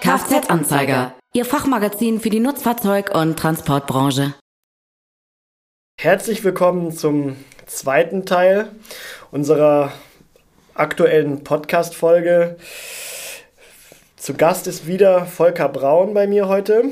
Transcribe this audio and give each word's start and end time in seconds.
Kfz-Anzeiger, 0.00 1.14
Ihr 1.32 1.44
Fachmagazin 1.44 2.18
für 2.18 2.30
die 2.30 2.40
Nutzfahrzeug- 2.40 3.14
und 3.14 3.38
Transportbranche. 3.38 4.34
Herzlich 6.00 6.42
willkommen 6.42 6.90
zum 6.90 7.36
zweiten 7.66 8.26
Teil 8.26 8.72
unserer 9.30 9.92
aktuellen 10.74 11.44
Podcast-Folge. 11.44 12.56
Zu 14.16 14.34
Gast 14.34 14.66
ist 14.66 14.88
wieder 14.88 15.26
Volker 15.26 15.68
Braun 15.68 16.12
bei 16.12 16.26
mir 16.26 16.48
heute. 16.48 16.86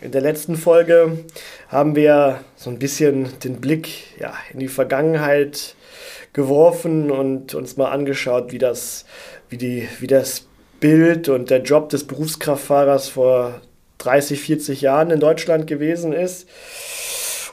In 0.00 0.12
der 0.12 0.20
letzten 0.20 0.54
Folge 0.54 1.24
haben 1.68 1.96
wir 1.96 2.40
so 2.54 2.70
ein 2.70 2.78
bisschen 2.78 3.36
den 3.40 3.60
Blick 3.60 3.88
ja, 4.20 4.32
in 4.52 4.60
die 4.60 4.68
Vergangenheit 4.68 5.74
geworfen 6.32 7.10
und 7.10 7.54
uns 7.54 7.76
mal 7.76 7.90
angeschaut, 7.90 8.52
wie 8.52 8.58
das, 8.58 9.06
wie 9.48 9.56
die, 9.56 9.88
wie 9.98 10.06
das 10.06 10.46
Bild 10.78 11.28
und 11.28 11.50
der 11.50 11.62
Job 11.62 11.88
des 11.88 12.06
Berufskraftfahrers 12.06 13.08
vor 13.08 13.60
30, 13.98 14.40
40 14.40 14.80
Jahren 14.82 15.10
in 15.10 15.18
Deutschland 15.18 15.66
gewesen 15.66 16.12
ist. 16.12 16.48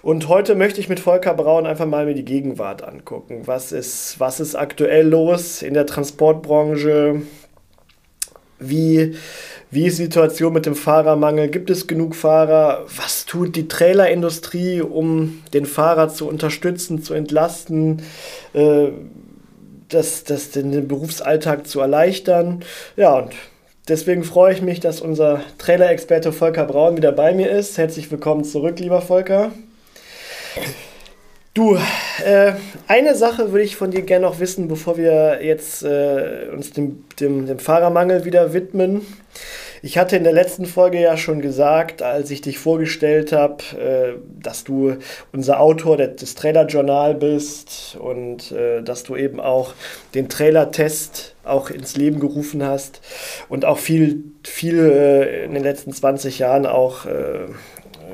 Und 0.04 0.28
heute 0.28 0.54
möchte 0.54 0.80
ich 0.80 0.88
mit 0.88 1.00
Volker 1.00 1.34
Braun 1.34 1.66
einfach 1.66 1.88
mal 1.88 2.06
mir 2.06 2.14
die 2.14 2.26
Gegenwart 2.26 2.84
angucken. 2.84 3.42
Was 3.46 3.72
ist, 3.72 4.20
was 4.20 4.40
ist 4.40 4.54
aktuell 4.54 5.08
los 5.08 5.64
in 5.64 5.74
der 5.74 5.88
Transportbranche? 5.88 7.24
Wie, 8.60 9.16
wie 9.72 9.88
ist 9.88 10.00
die 10.00 10.04
Situation 10.04 10.54
mit 10.54 10.66
dem 10.66 10.76
Fahrermangel? 10.76 11.50
Gibt 11.50 11.70
es 11.70 11.88
genug 11.88 12.16
Fahrer? 12.16 12.86
Was 12.96 13.26
tut 13.26 13.56
die 13.56 13.68
Trailerindustrie, 13.68 14.82
um 14.82 15.44
den 15.54 15.66
Fahrer 15.66 16.10
zu 16.10 16.28
unterstützen, 16.28 17.04
zu 17.04 17.14
entlasten? 17.14 18.02
Äh, 18.54 18.90
das, 19.90 20.24
das, 20.24 20.52
den 20.52 20.88
Berufsalltag 20.88 21.68
zu 21.68 21.80
erleichtern. 21.80 22.64
Ja, 22.96 23.18
und 23.20 23.34
deswegen 23.88 24.24
freue 24.24 24.54
ich 24.54 24.62
mich, 24.62 24.80
dass 24.80 25.02
unser 25.02 25.42
Trailer-Experte 25.58 26.32
Volker 26.32 26.66
Braun 26.66 26.98
wieder 26.98 27.12
bei 27.12 27.34
mir 27.34 27.50
ist. 27.50 27.78
Herzlich 27.78 28.10
willkommen 28.12 28.44
zurück, 28.44 28.80
lieber 28.80 29.02
Volker. 29.02 29.52
Du, 31.56 31.78
äh, 32.26 32.52
eine 32.90 33.16
Sache 33.16 33.54
würde 33.54 33.64
ich 33.64 33.78
von 33.78 33.90
dir 33.90 34.02
gerne 34.02 34.26
noch 34.26 34.42
wissen, 34.42 34.68
bevor 34.68 34.98
wir 34.98 35.40
jetzt 35.42 35.84
äh, 35.84 36.50
uns 36.52 36.72
dem, 36.72 37.06
dem, 37.22 37.46
dem 37.46 37.60
Fahrermangel 37.60 38.26
wieder 38.26 38.52
widmen. 38.52 39.06
Ich 39.82 39.98
hatte 39.98 40.18
in 40.18 40.26
der 40.26 40.34
letzten 40.34 40.66
Folge 40.66 41.00
ja 41.00 41.16
schon 41.16 41.40
gesagt, 41.42 42.02
als 42.02 42.30
ich 42.30 42.42
dich 42.42 42.60
vorgestellt 42.60 43.32
habe, 43.32 43.64
äh, 43.80 44.20
dass 44.38 44.66
du 44.66 44.98
unser 45.32 45.62
Autor 45.62 45.96
des 45.96 46.36
Trailer-Journal 46.36 47.16
bist 47.16 47.96
und 48.02 48.52
äh, 48.52 48.82
dass 48.82 49.04
du 49.04 49.16
eben 49.16 49.40
auch 49.40 49.76
den 50.14 50.28
Trailer-Test 50.28 51.36
auch 51.46 51.70
ins 51.70 51.96
Leben 51.96 52.20
gerufen 52.20 52.66
hast 52.66 53.00
und 53.48 53.64
auch 53.64 53.78
viel, 53.78 54.26
viel 54.44 54.78
äh, 54.78 55.46
in 55.46 55.54
den 55.54 55.64
letzten 55.64 55.94
20 55.94 56.38
Jahren 56.38 56.66
auch 56.66 57.06
äh, 57.06 57.46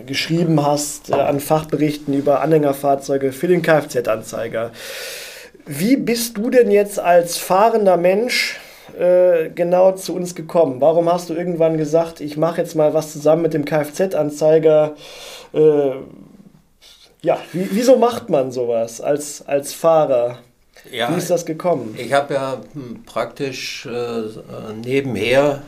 geschrieben 0.06 0.66
hast 0.66 1.10
äh, 1.10 1.16
an 1.16 1.40
Fachberichten 1.40 2.14
über 2.14 2.42
Anhängerfahrzeuge 2.42 3.32
für 3.32 3.48
den 3.48 3.62
Kfz-Anzeiger. 3.62 4.72
Wie 5.66 5.96
bist 5.98 6.38
du 6.38 6.50
denn 6.50 6.72
jetzt 6.72 7.00
als 7.00 7.38
fahrender 7.38 7.98
Mensch 7.98 8.60
äh, 9.00 9.50
genau 9.50 9.94
zu 9.94 10.16
uns 10.16 10.36
gekommen? 10.36 10.82
Warum 10.82 11.12
hast 11.12 11.30
du 11.30 11.34
irgendwann 11.34 11.78
gesagt, 11.78 12.22
ich 12.22 12.38
mache 12.38 12.62
jetzt 12.62 12.76
mal 12.76 12.94
was 12.94 13.14
zusammen 13.14 13.44
mit 13.44 13.54
dem 13.54 13.66
Kfz-Anzeiger? 13.66 14.96
Äh, 15.54 15.92
ja, 17.22 17.38
wie, 17.54 17.70
wieso 17.72 17.98
macht 17.98 18.30
man 18.30 18.52
sowas 18.52 19.00
als, 19.00 19.48
als 19.48 19.74
Fahrer? 19.74 20.40
Ja, 20.92 21.12
Wie 21.12 21.18
ist 21.18 21.30
das 21.30 21.46
gekommen? 21.46 21.96
Ich 21.98 22.12
habe 22.12 22.34
ja 22.34 22.58
hm, 22.74 23.04
praktisch 23.06 23.86
äh, 23.86 24.24
nebenher 24.84 25.62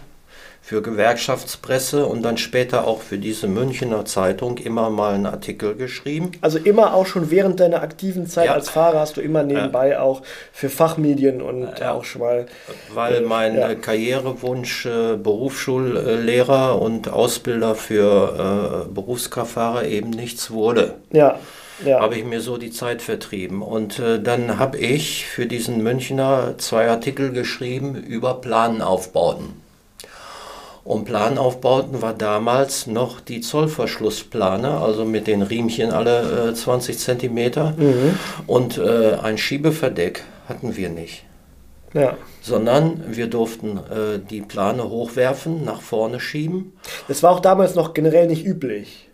für 0.66 0.82
Gewerkschaftspresse 0.82 2.06
und 2.06 2.22
dann 2.24 2.38
später 2.38 2.88
auch 2.88 3.02
für 3.02 3.18
diese 3.18 3.50
Münchner 3.50 4.06
Zeitung 4.06 4.58
immer 4.58 4.90
mal 4.90 5.14
einen 5.14 5.26
Artikel 5.26 5.76
geschrieben. 5.76 6.32
Also 6.40 6.58
immer 6.58 6.94
auch 6.94 7.06
schon 7.06 7.30
während 7.30 7.60
deiner 7.60 7.82
aktiven 7.82 8.28
Zeit 8.28 8.46
ja. 8.46 8.54
als 8.54 8.70
Fahrer 8.70 9.02
hast 9.02 9.18
du 9.18 9.22
immer 9.22 9.44
nebenbei 9.44 9.90
ja. 9.90 10.02
auch 10.02 10.22
für 10.54 10.70
Fachmedien 10.70 11.42
und 11.42 11.68
ja. 11.80 11.92
auch 11.92 12.06
schon 12.06 12.22
mal. 12.22 12.46
Weil 12.94 13.16
äh, 13.16 13.22
mein 13.22 13.58
äh, 13.58 13.76
Karrierewunsch 13.76 14.86
äh, 14.86 15.18
Berufsschullehrer 15.18 16.82
und 16.82 17.10
Ausbilder 17.10 17.76
für 17.76 18.86
äh, 18.88 18.94
Berufskraftfahrer 18.94 19.84
eben 19.84 20.12
nichts 20.12 20.50
wurde. 20.50 20.94
Ja. 21.12 21.40
Ja. 21.84 22.00
habe 22.00 22.16
ich 22.16 22.24
mir 22.24 22.40
so 22.40 22.58
die 22.58 22.72
Zeit 22.72 23.02
vertrieben. 23.02 23.62
Und 23.62 24.00
äh, 24.00 24.22
dann 24.22 24.60
habe 24.60 24.78
ich 24.78 25.26
für 25.26 25.46
diesen 25.46 25.84
Münchner 25.84 26.54
zwei 26.58 26.88
Artikel 26.88 27.34
geschrieben 27.34 27.96
über 27.96 28.36
Planaufbauten. 28.36 29.63
Und 30.86 31.06
Planaufbauten 31.06 32.02
war 32.02 32.14
damals 32.14 32.88
noch 32.88 33.22
die 33.22 33.40
Zollverschlussplane, 33.40 34.70
also 34.80 35.06
mit 35.06 35.28
den 35.28 35.42
Riemchen 35.42 35.92
alle 35.92 36.50
äh, 36.50 36.54
20 36.54 37.00
Zentimeter. 37.00 37.74
Mhm. 37.78 38.20
Und 38.48 38.78
äh, 38.78 39.16
ein 39.22 39.38
Schiebeverdeck 39.38 40.24
hatten 40.50 40.76
wir 40.76 40.90
nicht. 40.90 41.24
Ja. 41.94 42.18
Sondern 42.42 43.04
wir 43.16 43.28
durften 43.28 43.78
äh, 43.78 44.20
die 44.20 44.42
Plane 44.42 44.90
hochwerfen, 44.90 45.64
nach 45.64 45.82
vorne 45.82 46.20
schieben. 46.20 46.74
Das 47.08 47.24
war 47.24 47.32
auch 47.32 47.40
damals 47.40 47.76
noch 47.76 47.94
generell 47.94 48.28
nicht 48.28 48.46
üblich. 48.46 49.10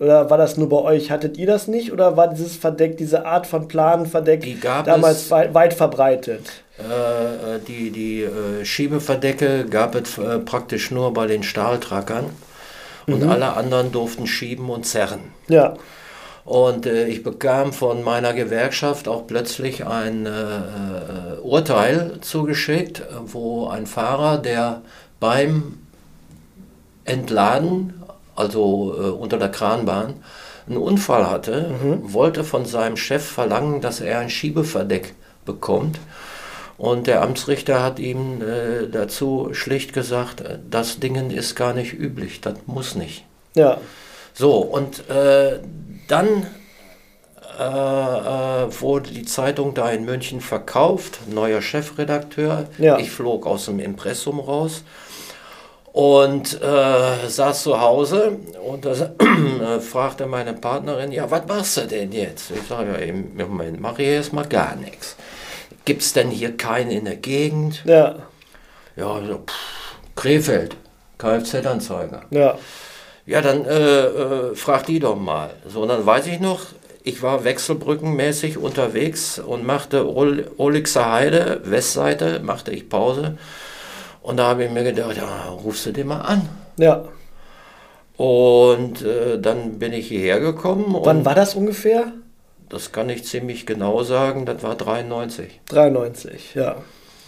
Oder 0.00 0.30
war 0.30 0.38
das 0.38 0.56
nur 0.56 0.68
bei 0.68 0.76
euch? 0.76 1.10
Hattet 1.10 1.36
ihr 1.38 1.46
das 1.46 1.66
nicht? 1.66 1.92
Oder 1.92 2.16
war 2.16 2.28
dieses 2.28 2.56
Verdeck, 2.56 2.96
diese 2.96 3.26
Art 3.26 3.46
von 3.46 3.66
Planenverdeck 3.66 4.60
damals 4.84 5.30
weit, 5.30 5.54
weit 5.54 5.74
verbreitet? 5.74 6.62
Äh, 6.78 7.56
äh, 7.56 7.60
die 7.66 7.90
die 7.90 8.22
äh, 8.22 8.64
Schiebeverdecke 8.64 9.66
gab 9.68 9.96
es 9.96 10.16
äh, 10.16 10.38
praktisch 10.38 10.92
nur 10.92 11.12
bei 11.12 11.26
den 11.26 11.42
Stahltrackern 11.42 12.26
und 13.08 13.24
mhm. 13.24 13.28
alle 13.28 13.54
anderen 13.54 13.90
durften 13.90 14.28
schieben 14.28 14.70
und 14.70 14.86
zerren. 14.86 15.32
Ja. 15.48 15.74
Und 16.44 16.86
äh, 16.86 17.08
ich 17.08 17.24
bekam 17.24 17.72
von 17.72 18.04
meiner 18.04 18.32
Gewerkschaft 18.32 19.08
auch 19.08 19.26
plötzlich 19.26 19.84
ein 19.84 20.26
äh, 20.26 21.40
Urteil 21.42 22.18
zugeschickt, 22.20 23.02
wo 23.26 23.66
ein 23.66 23.86
Fahrer, 23.86 24.38
der 24.38 24.82
beim 25.18 25.78
Entladen, 27.04 27.97
also 28.38 29.16
unter 29.18 29.38
der 29.38 29.50
Kranbahn, 29.50 30.14
einen 30.68 30.76
Unfall 30.76 31.30
hatte, 31.30 31.74
mhm. 31.82 32.12
wollte 32.12 32.44
von 32.44 32.64
seinem 32.64 32.96
Chef 32.96 33.24
verlangen, 33.24 33.80
dass 33.80 34.00
er 34.00 34.18
ein 34.20 34.30
Schiebeverdeck 34.30 35.14
bekommt. 35.44 35.98
Und 36.76 37.08
der 37.08 37.22
Amtsrichter 37.22 37.82
hat 37.82 37.98
ihm 37.98 38.40
äh, 38.40 38.86
dazu 38.86 39.48
schlicht 39.52 39.92
gesagt, 39.92 40.42
äh, 40.42 40.58
das 40.70 41.00
Dingen 41.00 41.30
ist 41.30 41.56
gar 41.56 41.72
nicht 41.72 41.92
üblich, 41.92 42.40
das 42.40 42.54
muss 42.66 42.94
nicht. 42.94 43.24
Ja. 43.54 43.78
So, 44.32 44.58
und 44.58 45.08
äh, 45.10 45.58
dann 46.06 46.46
äh, 47.58 47.64
äh, 47.64 48.80
wurde 48.80 49.10
die 49.10 49.24
Zeitung 49.24 49.74
da 49.74 49.90
in 49.90 50.04
München 50.04 50.40
verkauft, 50.40 51.18
neuer 51.28 51.60
Chefredakteur. 51.60 52.66
Ja. 52.78 52.98
Ich 52.98 53.10
flog 53.10 53.46
aus 53.46 53.64
dem 53.64 53.80
Impressum 53.80 54.38
raus 54.38 54.84
und 55.98 56.62
äh, 56.62 57.28
saß 57.28 57.64
zu 57.64 57.80
Hause 57.80 58.36
und 58.64 58.84
da 58.84 58.92
äh, 58.92 59.80
fragte 59.80 60.26
meine 60.26 60.52
Partnerin, 60.52 61.10
ja, 61.10 61.28
was 61.28 61.44
machst 61.48 61.76
du 61.76 61.88
denn 61.88 62.12
jetzt? 62.12 62.52
Ich 62.52 62.68
sage, 62.68 62.92
ja, 62.92 62.98
im 62.98 63.36
Moment 63.36 63.80
mache 63.80 64.02
ich 64.02 64.08
erstmal 64.10 64.46
gar 64.46 64.76
nichts. 64.76 65.16
Gibt 65.84 66.02
es 66.02 66.12
denn 66.12 66.30
hier 66.30 66.56
keinen 66.56 66.92
in 66.92 67.06
der 67.06 67.16
Gegend? 67.16 67.82
Ja. 67.84 68.14
Ja, 68.94 69.20
so, 69.26 69.38
pff, 69.38 69.96
Krefeld, 70.14 70.76
Kfz-Anzeiger. 71.18 72.22
Ja. 72.30 72.56
Ja, 73.26 73.40
dann 73.40 73.64
äh, 73.64 74.04
äh, 74.04 74.54
frag 74.54 74.86
die 74.86 75.00
doch 75.00 75.16
mal. 75.16 75.50
So, 75.66 75.82
und 75.82 75.88
dann 75.88 76.06
weiß 76.06 76.28
ich 76.28 76.38
noch, 76.38 76.60
ich 77.02 77.22
war 77.22 77.42
wechselbrückenmäßig 77.42 78.56
unterwegs 78.56 79.40
und 79.40 79.66
machte 79.66 80.06
Olixer 80.06 81.10
Heide, 81.10 81.60
Westseite, 81.64 82.38
machte 82.38 82.70
ich 82.70 82.88
Pause. 82.88 83.36
Und 84.22 84.36
da 84.36 84.48
habe 84.48 84.64
ich 84.64 84.70
mir 84.70 84.84
gedacht, 84.84 85.16
ja, 85.16 85.48
rufst 85.48 85.86
du 85.86 85.92
den 85.92 86.08
mal 86.08 86.20
an. 86.20 86.48
Ja. 86.76 87.04
Und 88.16 89.02
äh, 89.02 89.38
dann 89.40 89.78
bin 89.78 89.92
ich 89.92 90.08
hierher 90.08 90.40
gekommen. 90.40 90.96
Wann 91.02 91.24
war 91.24 91.34
das 91.34 91.54
ungefähr? 91.54 92.12
Das 92.68 92.92
kann 92.92 93.08
ich 93.08 93.24
ziemlich 93.24 93.64
genau 93.64 94.02
sagen, 94.02 94.44
das 94.44 94.62
war 94.62 94.74
93. 94.74 95.60
93, 95.68 96.54
ja. 96.54 96.62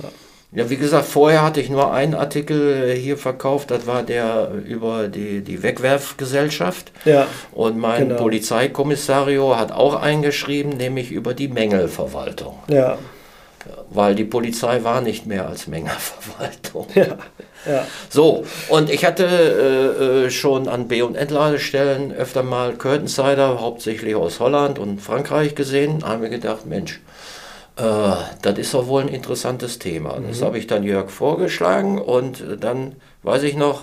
ja. 0.03 0.09
Ja, 0.53 0.69
wie 0.69 0.77
gesagt, 0.77 1.07
vorher 1.07 1.45
hatte 1.45 1.61
ich 1.61 1.71
nur 1.71 1.93
einen 1.93 2.15
Artikel 2.15 2.93
hier 2.93 3.17
verkauft, 3.17 3.71
das 3.71 3.87
war 3.87 4.03
der 4.03 4.51
über 4.67 5.07
die, 5.07 5.43
die 5.43 5.63
Wegwerfgesellschaft. 5.63 6.91
Ja. 7.05 7.29
Und 7.53 7.79
mein 7.79 8.09
genau. 8.09 8.21
Polizeikommissario 8.21 9.57
hat 9.57 9.71
auch 9.71 9.95
eingeschrieben, 9.95 10.77
nämlich 10.77 11.13
über 11.13 11.35
die 11.35 11.47
Mängelverwaltung. 11.47 12.59
Ja. 12.67 12.99
Weil 13.91 14.15
die 14.15 14.25
Polizei 14.25 14.85
war 14.85 15.01
nicht 15.01 15.27
mehr 15.27 15.49
als 15.49 15.67
Mengerverwaltung. 15.67 16.87
Ja, 16.95 17.19
ja. 17.67 17.87
So, 18.09 18.45
und 18.69 18.91
ich 18.91 19.05
hatte 19.05 19.27
äh, 19.27 20.27
äh, 20.27 20.31
schon 20.31 20.69
an 20.69 20.89
B- 20.89 21.03
und 21.03 21.15
Entladestellen 21.15 22.13
öfter 22.13 22.43
mal 22.43 22.75
Curtainsider, 22.75 23.61
hauptsächlich 23.61 24.15
aus 24.15 24.41
Holland 24.41 24.79
und 24.79 25.01
Frankreich 25.01 25.55
gesehen, 25.55 26.05
haben 26.05 26.23
wir 26.23 26.31
gedacht, 26.31 26.65
Mensch, 26.67 27.01
äh, 27.77 27.83
das 28.43 28.59
ist 28.59 28.75
doch 28.75 28.87
wohl 28.87 29.03
ein 29.03 29.09
interessantes 29.09 29.79
Thema. 29.79 30.19
Das 30.27 30.43
habe 30.43 30.59
ich 30.59 30.67
dann 30.67 30.85
Jörg 30.85 31.11
vorgeschlagen 31.11 31.99
und 31.99 32.43
dann 32.61 32.97
weiß 33.23 33.43
ich 33.43 33.57
noch, 33.57 33.83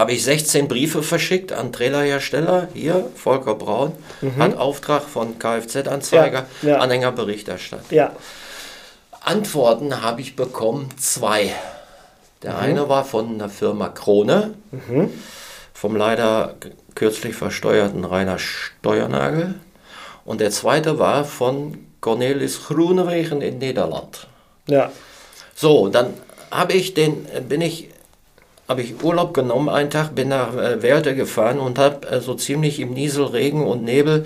habe 0.00 0.12
ich 0.12 0.24
16 0.24 0.66
Briefe 0.66 1.02
verschickt 1.02 1.52
an 1.52 1.72
Trailerhersteller. 1.72 2.68
Hier, 2.72 3.10
Volker 3.14 3.54
Braun, 3.54 3.92
hat 4.38 4.56
Auftrag 4.56 5.02
von 5.02 5.38
Kfz-Anzeiger, 5.38 6.46
Ja, 6.62 6.68
ja. 6.68 6.78
Anhänger 6.78 7.12
Berichterstatter. 7.12 7.84
Ja, 7.94 8.12
Antworten 9.20 10.02
habe 10.02 10.22
ich 10.22 10.34
bekommen, 10.36 10.88
zwei. 10.98 11.52
Der 12.42 12.58
eine 12.58 12.88
war 12.88 13.04
von 13.04 13.38
der 13.38 13.50
Firma 13.50 13.90
Krone, 13.90 14.54
vom 15.74 15.96
leider 15.96 16.54
kürzlich 16.94 17.34
versteuerten 17.34 18.06
Rainer 18.06 18.38
Steuernagel. 18.38 19.56
Und 20.24 20.40
der 20.40 20.50
zweite 20.50 20.98
war 20.98 21.24
von 21.26 21.76
Cornelis 22.00 22.66
Groenewegen 22.66 23.42
in 23.42 23.58
Niederland. 23.58 24.26
ja, 24.66 24.90
So, 25.54 25.88
dann 25.88 26.14
habe 26.50 26.72
ich 26.72 26.94
den, 26.94 27.26
bin 27.46 27.60
ich, 27.60 27.90
habe 28.70 28.82
ich 28.82 29.02
Urlaub 29.02 29.34
genommen, 29.34 29.68
einen 29.68 29.90
Tag, 29.90 30.14
bin 30.14 30.28
nach 30.28 30.56
äh, 30.56 30.80
Werte 30.80 31.14
gefahren 31.16 31.58
und 31.58 31.76
habe 31.78 32.06
äh, 32.08 32.20
so 32.20 32.34
ziemlich 32.34 32.78
im 32.78 32.92
Nieselregen 32.94 33.66
und 33.66 33.82
Nebel 33.82 34.24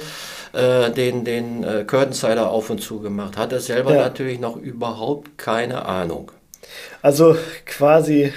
äh, 0.53 0.91
den, 0.91 1.25
den 1.25 1.65
äh, 1.65 1.85
Curtainsider 1.85 2.51
auf 2.51 2.69
und 2.69 2.83
zu 2.83 3.01
gemacht. 3.01 3.39
Hatte 3.39 3.59
selber 3.59 3.95
Ja. 3.95 4.03
natürlich 4.03 4.39
noch 4.41 4.57
überhaupt 4.57 5.39
keine 5.39 5.87
Ahnung. 5.87 6.31
also 7.01 7.37
quasi 7.65 8.33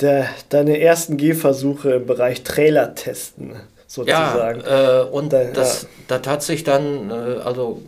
der, 0.00 0.26
deine 0.48 0.80
ersten 0.80 1.16
Gehversuche 1.16 1.92
im 1.92 2.06
Bereich 2.06 2.42
Trailer 2.42 2.94
testen, 2.96 3.54
sozusagen. 3.86 4.60
Ja, 4.62 5.02
äh, 5.02 5.04
und 5.04 5.32
Da- 5.32 5.44
das, 5.44 5.86
das 6.08 6.26
hat 6.26 6.42
sich 6.42 6.64
dann, 6.64 7.10
äh, 7.10 7.14
also 7.44 7.80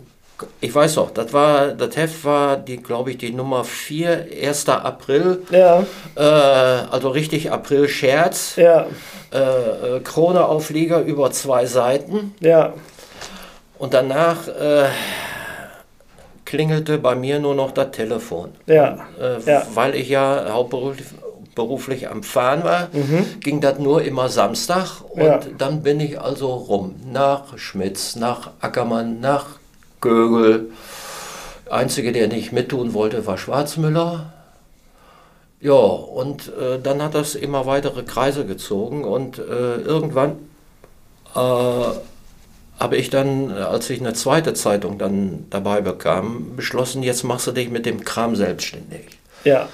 ich 0.60 0.74
weiß 0.74 0.96
noch, 0.96 1.10
das 1.12 1.32
war, 1.32 1.68
das 1.68 1.96
Heft 1.96 2.24
war 2.24 2.56
die, 2.56 2.78
glaube 2.78 3.12
ich, 3.12 3.18
die 3.18 3.32
Nummer 3.32 3.62
4, 3.64 4.26
1. 4.42 4.68
April, 4.68 5.42
Ja, 5.50 5.84
äh, 6.16 6.20
also 6.20 7.08
richtig 7.10 7.50
April-Scherz. 7.52 8.56
ja, 8.56 8.86
äh, 9.32 9.96
äh, 9.96 10.00
Krone-Auflieger 10.00 11.00
über 11.02 11.30
zwei 11.30 11.66
Seiten 11.66 12.34
ja, 12.40 12.72
und 13.78 13.94
danach 13.94 14.46
äh, 14.48 14.86
klingelte 16.44 16.98
bei 16.98 17.14
mir 17.14 17.38
nur 17.38 17.54
noch 17.54 17.70
das 17.72 17.90
Telefon. 17.92 18.50
ja, 18.66 18.98
Äh, 19.20 19.40
Ja. 19.50 19.62
Weil 19.74 19.94
ich 19.94 20.08
ja 20.08 20.46
hauptberuflich 20.50 21.06
beruflich 21.54 22.08
am 22.10 22.24
Fahren 22.24 22.64
war, 22.64 22.88
ging 23.40 23.60
das 23.60 23.78
nur 23.78 24.02
immer 24.02 24.28
Samstag 24.28 25.02
und 25.08 25.20
Mhm. 25.22 25.24
Ja. 25.24 25.40
dann 25.56 25.82
bin 25.84 26.00
ich 26.00 26.20
also 26.20 26.48
rum 26.52 26.96
nach 27.12 27.56
Schmitz, 27.56 28.16
nach 28.16 28.50
Ackermann, 28.60 29.20
nach 29.20 29.46
Gögel. 30.04 30.70
Einzige, 31.70 32.12
der 32.12 32.28
nicht 32.28 32.52
mittun 32.52 32.94
wollte, 32.94 33.26
war 33.26 33.38
Schwarzmüller. 33.38 34.32
Ja, 35.60 35.72
und 35.72 36.48
äh, 36.48 36.78
dann 36.80 37.02
hat 37.02 37.14
das 37.14 37.34
immer 37.34 37.64
weitere 37.64 38.02
Kreise 38.02 38.44
gezogen 38.44 39.02
und 39.02 39.38
äh, 39.38 39.76
irgendwann 39.76 40.32
äh, 41.34 41.38
habe 41.38 42.96
ich 42.96 43.08
dann, 43.08 43.50
als 43.50 43.88
ich 43.88 44.00
eine 44.00 44.12
zweite 44.12 44.52
Zeitung 44.52 44.98
dann 44.98 45.46
dabei 45.48 45.80
bekam, 45.80 46.54
beschlossen, 46.54 47.02
jetzt 47.02 47.24
machst 47.24 47.46
du 47.46 47.52
dich 47.52 47.70
mit 47.70 47.86
dem 47.86 48.04
Kram 48.04 48.36
selbstständig. 48.36 49.06
ja, 49.44 49.68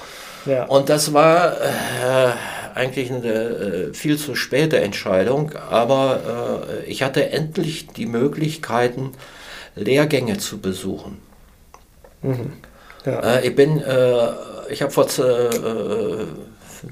ja, 0.47 0.65
Und 0.65 0.88
das 0.88 1.12
war 1.12 1.61
äh, 1.61 2.33
eigentlich 2.75 3.11
eine 3.11 3.33
äh, 3.33 3.94
viel 3.94 4.17
zu 4.17 4.35
späte 4.35 4.81
Entscheidung, 4.81 5.53
aber 5.71 6.76
äh, 6.81 6.91
ich 6.91 7.03
hatte 7.03 7.31
endlich 7.31 7.88
die 7.88 8.06
Möglichkeiten, 8.06 9.12
Lehrgänge 9.75 10.39
zu 10.39 10.59
besuchen. 10.59 11.19
ja, 13.05 13.21
Äh, 13.21 13.49
ich 13.49 13.55
bin, 13.55 13.81
äh, 13.81 14.29
ich 14.71 14.83
habe 14.83 14.93
vor 14.93 15.07
äh, 15.19 16.27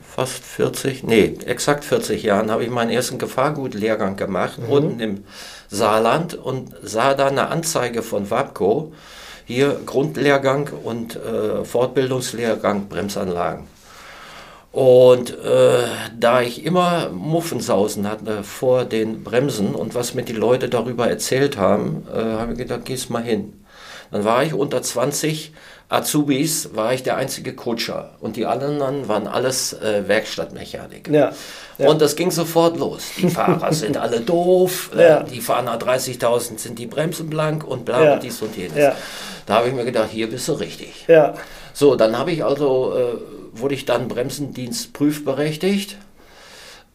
fast 0.02 0.44
40, 0.44 1.04
nee, 1.04 1.36
exakt 1.46 1.84
40 1.84 2.22
Jahren 2.22 2.50
habe 2.50 2.64
ich 2.64 2.70
meinen 2.70 2.90
ersten 2.90 3.18
Gefahrgutlehrgang 3.18 4.16
gemacht, 4.16 4.58
unten 4.68 5.00
im 5.00 5.24
Saarland 5.68 6.34
und 6.34 6.74
sah 6.82 7.14
da 7.14 7.28
eine 7.28 7.48
Anzeige 7.48 8.02
von 8.02 8.30
WAPCO, 8.30 8.92
hier 9.44 9.80
Grundlehrgang 9.86 10.68
und 10.84 11.16
äh, 11.16 11.64
Fortbildungslehrgang 11.64 12.88
Bremsanlagen. 12.88 13.66
Und 14.72 15.30
äh, 15.30 15.84
da 16.18 16.42
ich 16.42 16.64
immer 16.64 17.08
Muffensausen 17.10 18.08
hatte 18.08 18.42
vor 18.44 18.84
den 18.84 19.24
Bremsen 19.24 19.74
und 19.74 19.94
was 19.94 20.14
mir 20.14 20.22
die 20.22 20.34
Leute 20.34 20.68
darüber 20.68 21.08
erzählt 21.08 21.56
haben, 21.56 22.06
äh, 22.14 22.18
habe 22.20 22.52
ich 22.52 22.58
gedacht, 22.58 22.84
geh's 22.84 23.08
mal 23.08 23.22
hin. 23.22 23.54
Dann 24.10 24.24
war 24.24 24.42
ich 24.42 24.52
unter 24.54 24.82
20 24.82 25.52
Azubis, 25.88 26.70
war 26.74 26.92
ich 26.92 27.02
der 27.02 27.16
einzige 27.16 27.54
Kutscher 27.54 28.10
und 28.20 28.36
die 28.36 28.44
anderen 28.44 29.08
waren 29.08 29.26
alles 29.26 29.72
äh, 29.72 30.06
Werkstattmechaniker. 30.06 31.12
ja, 31.12 31.32
ja. 31.78 31.88
Und 31.88 32.02
das 32.02 32.14
ging 32.16 32.30
sofort 32.30 32.76
los. 32.78 33.04
Die 33.16 33.28
Fahrer 33.30 33.72
sind 33.72 33.96
alle 33.98 34.20
doof, 34.20 34.90
Ja. 34.94 35.20
äh, 35.20 35.24
die 35.24 35.40
fahren 35.40 35.64
nach 35.64 35.78
30.000 35.78 36.58
sind 36.58 36.78
die 36.78 36.86
Bremsen 36.86 37.30
blank 37.30 37.64
und 37.64 37.84
bla 37.86 38.14
und 38.14 38.22
dies 38.22 38.42
und 38.42 38.54
jenes. 38.56 38.76
Da 39.46 39.54
habe 39.54 39.68
ich 39.68 39.74
mir 39.74 39.84
gedacht, 39.86 40.08
hier 40.10 40.28
bist 40.28 40.46
du 40.48 40.52
richtig. 40.52 41.04
ja, 41.08 41.32
So, 41.72 41.96
dann 41.96 42.18
habe 42.18 42.32
ich 42.32 42.44
also, 42.44 42.92
äh, 42.94 43.37
wurde 43.60 43.74
ich 43.74 43.84
dann 43.84 44.08
Bremsendienst 44.08 44.92
prüfberechtigt. 44.92 45.96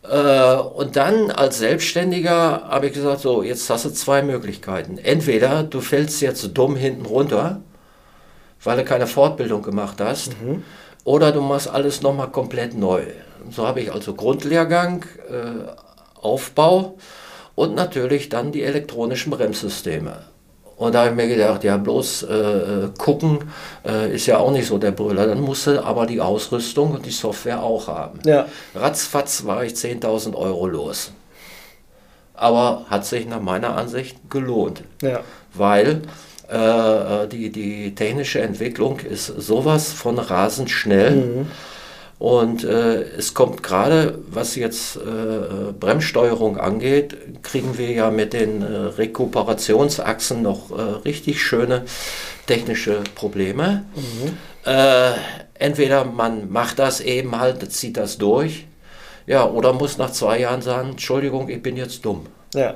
Äh, 0.04 0.56
und 0.56 0.96
dann 0.96 1.32
als 1.32 1.60
Selbstständiger 1.60 2.68
habe 2.68 2.88
ich 2.88 2.94
gesagt, 2.94 3.22
so, 3.22 3.44
jetzt 3.44 3.70
hast 3.70 3.86
du 3.86 3.90
zwei 3.90 4.22
Möglichkeiten. 4.22 4.98
Entweder 4.98 5.64
du 5.64 5.82
fällst 5.82 6.22
jetzt 6.22 6.44
dumm 6.54 6.76
hinten 6.76 7.06
runter, 7.06 7.62
weil 8.64 8.78
du 8.78 8.84
keine 8.84 9.08
Fortbildung 9.08 9.62
gemacht 9.62 10.00
hast, 10.00 10.34
oder 11.04 11.32
du 11.32 11.42
machst 11.42 11.68
alles 11.68 12.02
nochmal 12.02 12.32
komplett 12.32 12.76
neu. 12.78 13.04
So 13.50 13.68
habe 13.68 13.82
ich 13.82 13.92
also 13.92 14.14
Grundlehrgang, 14.14 15.06
äh, 15.30 15.72
Aufbau 16.22 16.98
und 17.56 17.76
natürlich 17.76 18.30
dann 18.30 18.52
die 18.52 18.64
elektronischen 18.64 19.32
Bremssysteme. 19.32 20.24
Und 20.84 20.96
da 20.96 21.06
habe 21.06 21.12
ich 21.12 21.16
mir 21.16 21.30
gedacht, 21.30 21.64
ja, 21.64 21.78
bloß 21.78 22.24
äh, 22.24 22.90
gucken 22.98 23.40
äh, 23.88 24.14
ist 24.14 24.26
ja 24.26 24.38
auch 24.38 24.52
nicht 24.52 24.68
so 24.68 24.78
der 24.78 24.92
Brüller. 24.92 25.28
Dann 25.28 25.40
musste 25.40 25.82
aber 25.82 26.06
die 26.06 26.20
Ausrüstung 26.20 26.92
und 26.92 27.06
die 27.06 27.12
Software 27.12 27.64
auch 27.64 27.88
haben. 27.88 28.20
ja, 28.26 28.48
Ratzfatz 28.76 29.46
war 29.46 29.64
ich 29.64 29.76
10.000 29.76 30.36
Euro 30.36 30.68
los. 30.68 31.14
Aber 32.34 32.86
hat 32.90 33.06
sich 33.06 33.26
nach 33.26 33.40
meiner 33.40 33.78
Ansicht 33.78 34.18
gelohnt, 34.30 34.84
ja, 35.02 35.22
weil 35.54 36.02
äh, 36.50 37.30
die, 37.30 37.50
die 37.50 37.96
technische 37.96 38.42
Entwicklung 38.42 39.00
ist 39.00 39.28
sowas 39.28 39.94
von 39.94 40.20
rasend 40.20 40.70
schnell. 40.70 41.46
Und 42.24 42.64
äh, 42.64 43.02
es 43.18 43.34
kommt 43.34 43.64
gerade, 43.64 44.18
was 44.30 44.56
jetzt 44.56 44.96
äh, 44.96 45.74
Bremssteuerung 45.78 46.58
angeht, 46.58 47.18
kriegen 47.44 47.78
wir 47.78 47.92
ja 47.92 48.12
mit 48.12 48.32
den 48.32 48.62
äh, 48.62 48.66
Rekuperationsachsen 48.66 50.42
noch 50.42 50.72
äh, 50.72 50.82
richtig 51.04 51.42
schöne 51.42 51.84
technische 52.48 53.02
Probleme. 53.14 53.84
Äh, 54.66 55.12
entweder 55.56 56.06
man 56.06 56.50
macht 56.50 56.80
das 56.80 57.02
eben 57.02 57.38
halt, 57.38 57.70
zieht 57.74 57.98
das 57.98 58.18
durch, 58.18 58.68
ja, 59.28 59.46
oder 59.46 59.74
muss 59.74 59.98
nach 59.98 60.14
zwei 60.14 60.40
Jahren 60.40 60.62
sagen, 60.62 60.92
Entschuldigung, 60.92 61.50
ich 61.50 61.62
bin 61.62 61.76
jetzt 61.76 62.06
dumm. 62.06 62.28
ja, 62.56 62.76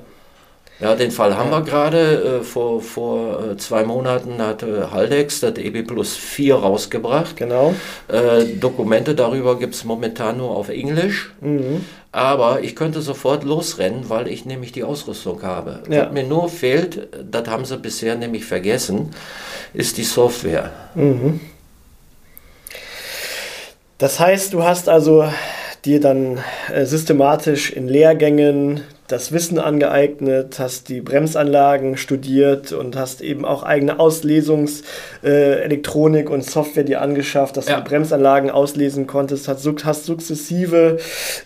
Ja, 0.79 0.95
den 0.95 1.09
Fall 1.11 1.35
haben 1.35 1.49
wir 1.49 1.61
gerade. 1.61 2.39
Äh, 2.41 2.43
vor 2.43 2.81
vor 2.81 3.43
äh, 3.43 3.57
zwei 3.57 3.83
Monaten 3.83 4.39
hat 4.39 4.61
äh, 4.61 4.83
Haldex 4.91 5.39
das 5.39 5.57
EB 5.57 5.83
Plus 5.87 6.15
4 6.15 6.55
rausgebracht. 6.55 7.35
genau. 7.35 7.73
Äh, 8.07 8.45
Dokumente 8.59 9.15
darüber 9.15 9.57
gibt 9.57 9.73
es 9.73 9.83
momentan 9.83 10.37
nur 10.37 10.51
auf 10.51 10.69
Englisch. 10.69 11.31
Aber 12.11 12.61
ich 12.61 12.75
könnte 12.75 13.01
sofort 13.01 13.43
losrennen, 13.43 14.09
weil 14.09 14.27
ich 14.27 14.45
nämlich 14.45 14.71
die 14.71 14.83
Ausrüstung 14.83 15.43
habe. 15.43 15.83
Ja. 15.89 16.05
Was 16.05 16.13
mir 16.13 16.23
nur 16.23 16.49
fehlt, 16.49 17.07
das 17.29 17.47
haben 17.47 17.65
sie 17.65 17.77
bisher 17.77 18.15
nämlich 18.15 18.45
vergessen, 18.45 19.11
ist 19.73 19.97
die 19.97 20.03
Software. 20.03 20.71
Das 23.97 24.19
heißt, 24.19 24.53
du 24.53 24.63
hast 24.63 24.89
also 24.89 25.27
dir 25.85 25.99
dann 25.99 26.39
äh, 26.71 26.85
systematisch 26.85 27.71
in 27.71 27.87
Lehrgängen 27.87 28.81
das 29.07 29.31
Wissen 29.31 29.57
angeeignet, 29.59 30.59
hast 30.59 30.89
die 30.89 30.99
Bremsanlagen 31.01 31.95
studiert 31.97 32.71
und 32.73 32.95
hast 32.97 33.21
eben 33.21 33.45
auch 33.45 33.63
eigene 33.63 33.99
Auslesungselektronik 33.99 36.29
äh, 36.29 36.33
und 36.33 36.43
Software 36.43 36.83
dir 36.83 37.01
angeschafft, 37.01 37.57
dass 37.57 37.67
Ja. 37.67 37.77
du 37.77 37.83
die 37.83 37.89
Bremsanlagen 37.89 38.51
auslesen 38.51 39.07
konntest, 39.07 39.47
hast, 39.47 39.65
hast 39.85 40.05
sukzessive 40.05 40.97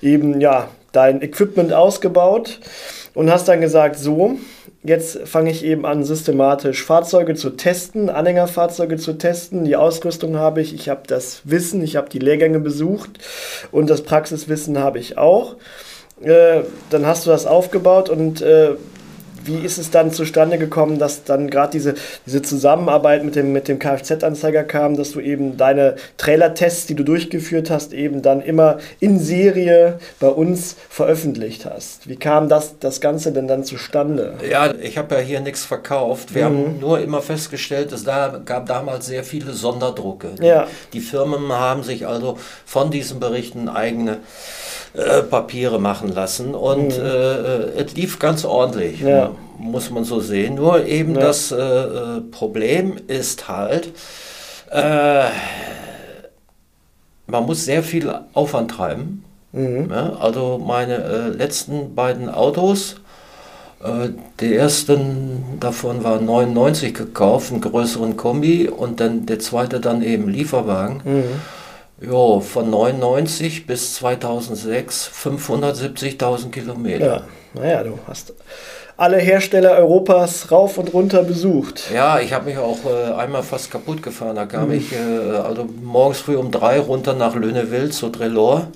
eben 0.02 0.42
ja 0.42 0.68
dein 0.92 1.22
Equipment 1.22 1.72
ausgebaut 1.72 2.60
und 3.14 3.32
hast 3.32 3.48
dann 3.48 3.62
gesagt, 3.62 3.98
so, 3.98 4.38
jetzt 4.84 5.20
fange 5.28 5.52
ich 5.52 5.64
eben 5.64 5.86
an, 5.86 6.04
systematisch 6.04 6.84
Fahrzeuge 6.84 7.36
zu 7.36 7.52
testen, 7.52 8.10
Anhängerfahrzeuge 8.10 8.98
zu 8.98 9.14
testen. 9.14 9.64
Die 9.66 9.76
Ausrüstung 9.76 10.38
habe 10.38 10.62
ich, 10.62 10.74
ich 10.74 10.90
habe 10.90 11.02
das 11.08 11.42
Wissen, 11.44 11.84
ich 11.84 11.96
habe 11.96 12.10
die 12.10 12.18
Lehrgänge 12.20 12.60
besucht 12.60 13.12
und 13.72 13.88
das 13.90 14.02
Praxiswissen 14.02 14.80
habe 14.80 14.98
ich 15.00 15.18
auch. 15.20 15.56
Äh, 16.24 16.64
dann 16.90 17.06
hast 17.06 17.26
du 17.26 17.32
das 17.32 17.46
aufgebaut 17.46 18.10
und 18.10 18.42
äh, 18.42 18.76
wie 19.46 19.58
ist 19.66 19.78
es 19.78 19.92
dann 19.92 20.12
zustande 20.12 20.58
gekommen, 20.58 21.00
dass 21.00 21.24
dann 21.24 21.50
gerade 21.50 21.72
diese, 21.72 21.96
diese 22.26 22.42
Zusammenarbeit 22.42 23.24
mit 23.24 23.36
dem, 23.36 23.52
mit 23.52 23.68
dem 23.68 23.80
Kfz-Anzeiger 23.80 24.64
kam, 24.64 24.96
dass 24.96 25.12
du 25.12 25.20
eben 25.20 25.58
deine 25.58 25.96
Trailer-Tests, 26.18 26.88
die 26.88 26.96
du 26.96 27.04
durchgeführt 27.04 27.70
hast, 27.70 27.94
eben 27.94 28.22
dann 28.22 28.42
immer 28.42 28.78
in 29.00 29.20
Serie 29.20 30.00
bei 30.20 30.28
uns 30.28 30.76
veröffentlicht 30.90 31.66
hast? 31.66 32.08
Wie 32.08 32.16
kam 32.16 32.50
das, 32.50 32.80
das 32.80 33.02
Ganze 33.02 33.32
denn 33.32 33.48
dann 33.48 33.64
zustande? 33.64 34.36
Ja, 34.50 34.74
ich 34.74 34.98
habe 34.98 35.16
ja 35.16 35.22
hier 35.22 35.40
nichts 35.40 35.66
verkauft. 35.66 36.36
Wir 36.36 36.50
mhm. 36.50 36.58
haben 36.58 36.80
nur 36.80 37.00
immer 37.00 37.22
festgestellt, 37.22 37.92
es 37.92 38.04
da 38.04 38.42
gab 38.44 38.66
damals 38.68 39.06
sehr 39.06 39.24
viele 39.24 39.54
Sonderdrucke. 39.54 40.30
Ja. 40.42 40.68
Die, 40.94 41.00
die 41.00 41.06
Firmen 41.06 41.52
haben 41.52 41.84
sich 41.84 42.08
also 42.08 42.38
von 42.66 42.92
diesen 42.92 43.20
Berichten 43.20 43.70
eigene 43.70 44.18
äh, 44.94 45.22
Papiere 45.24 45.80
machen 45.80 46.14
lassen 46.14 46.54
und 46.54 46.98
mhm. 46.98 47.06
äh, 47.06 47.82
es 47.82 47.94
lief 47.96 48.20
ganz 48.20 48.44
ordentlich, 48.44 49.00
ja. 49.02 49.31
Muss 49.58 49.90
man 49.90 50.04
so 50.04 50.20
sehen. 50.20 50.56
Nur 50.56 50.86
eben 50.86 51.16
ja. 51.16 51.22
das 51.22 51.52
äh, 51.52 51.58
äh 51.58 52.22
Problem 52.32 52.96
ist 53.08 53.48
halt, 53.48 53.90
äh, 54.70 55.26
man 57.28 57.46
muss 57.46 57.66
sehr 57.66 57.84
viel 57.84 58.14
Aufwand 58.34 58.72
treiben. 58.72 59.24
Mhm. 59.52 59.90
Ja, 59.92 60.14
also 60.20 60.58
meine 60.58 60.96
äh, 60.96 61.28
letzten 61.30 61.96
beiden 61.96 62.30
Autos, 62.30 62.96
der 64.40 64.52
ersten 64.52 65.58
davon 65.60 66.04
war 66.04 66.22
99 66.22 66.94
gekauft, 66.94 67.52
einen 67.52 67.62
größeren 67.62 68.16
Kombi 68.16 68.70
und 68.70 69.00
dann 69.00 69.26
der 69.26 69.40
zweite 69.40 69.80
dann 69.80 70.04
eben 70.04 70.30
Lieferwagen. 70.30 71.02
Mhm 71.04 71.42
Jo, 72.02 72.40
von 72.40 72.68
99 72.68 73.68
bis 73.68 73.94
2006 73.94 75.12
570.000 75.14 76.50
Kilometer. 76.50 77.06
Ja, 77.06 77.62
naja, 77.62 77.84
du 77.84 78.00
hast 78.08 78.34
alle 79.02 79.18
Hersteller 79.18 79.72
Europas 79.72 80.52
rauf 80.52 80.78
und 80.78 80.94
runter 80.94 81.24
besucht. 81.24 81.90
Ja, 81.92 82.20
ich 82.20 82.34
habe 82.34 82.46
mich 82.46 82.60
auch 82.60 82.78
äh, 82.86 83.14
einmal 83.14 83.42
fast 83.42 83.72
kaputt 83.72 84.04
gefahren. 84.04 84.36
Da 84.36 84.46
kam 84.46 84.68
mhm. 84.68 84.76
ich 84.76 84.94
äh, 84.94 85.38
also 85.38 85.68
morgens 85.82 86.20
früh 86.20 86.36
um 86.36 86.52
drei 86.52 86.80
runter 86.80 87.16
nach 87.16 87.34
Löhnewild 87.34 87.96
zu 87.96 88.10
Trelor. 88.10 88.68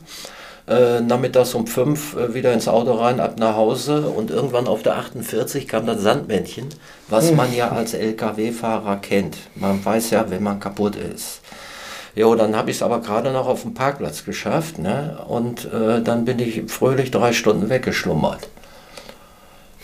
Äh, 0.68 1.02
nachmittags 1.02 1.54
um 1.54 1.68
fünf 1.68 2.16
äh, 2.16 2.34
wieder 2.34 2.52
ins 2.54 2.68
Auto 2.68 2.94
rein, 2.94 3.20
ab 3.20 3.36
nach 3.38 3.56
Hause 3.56 4.08
und 4.08 4.32
irgendwann 4.32 4.66
auf 4.66 4.82
der 4.82 4.96
48 4.96 5.68
kam 5.68 5.86
das 5.86 6.02
Sandmännchen, 6.02 6.70
was 7.08 7.32
man 7.32 7.54
ja 7.54 7.70
als 7.70 7.94
LKW-Fahrer 7.94 8.96
kennt. 8.96 9.38
Man 9.54 9.86
weiß 9.86 10.10
ja, 10.10 10.26
wenn 10.32 10.42
man 10.42 10.60
kaputt 10.60 10.96
ist. 10.96 11.42
Jo, 12.16 12.34
dann 12.34 12.56
habe 12.56 12.72
ich 12.72 12.78
es 12.78 12.82
aber 12.82 13.02
gerade 13.02 13.32
noch 13.32 13.46
auf 13.46 13.62
dem 13.62 13.76
Parkplatz 13.76 14.26
geschafft. 14.26 14.80
Ne? 14.80 15.20
Und 15.28 15.66
äh, 15.66 16.02
dann 16.02 16.26
bin 16.26 16.40
ich 16.40 16.64
fröhlich 16.72 17.12
drei 17.12 17.32
Stunden 17.32 17.70
weggeschlummert. 17.70 18.50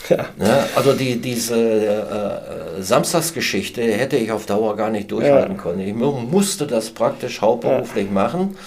Ja. 0.10 0.26
Ne? 0.38 0.64
Also 0.76 0.94
die, 0.94 1.22
diese 1.22 1.56
äh, 1.56 2.80
äh, 2.80 2.82
Samstagsgeschichte 2.82 3.82
hätte 3.82 4.18
ich 4.18 4.32
auf 4.32 4.46
Dauer 4.46 4.76
gar 4.76 4.90
nicht 4.90 5.12
durchhalten 5.12 5.56
ja. 5.56 5.62
können. 5.62 5.80
Ich 5.80 5.94
musste 5.94 6.68
das 6.68 6.92
praktisch 6.92 7.42
hauptberuflich 7.42 8.08
ja. 8.08 8.12
machen 8.12 8.58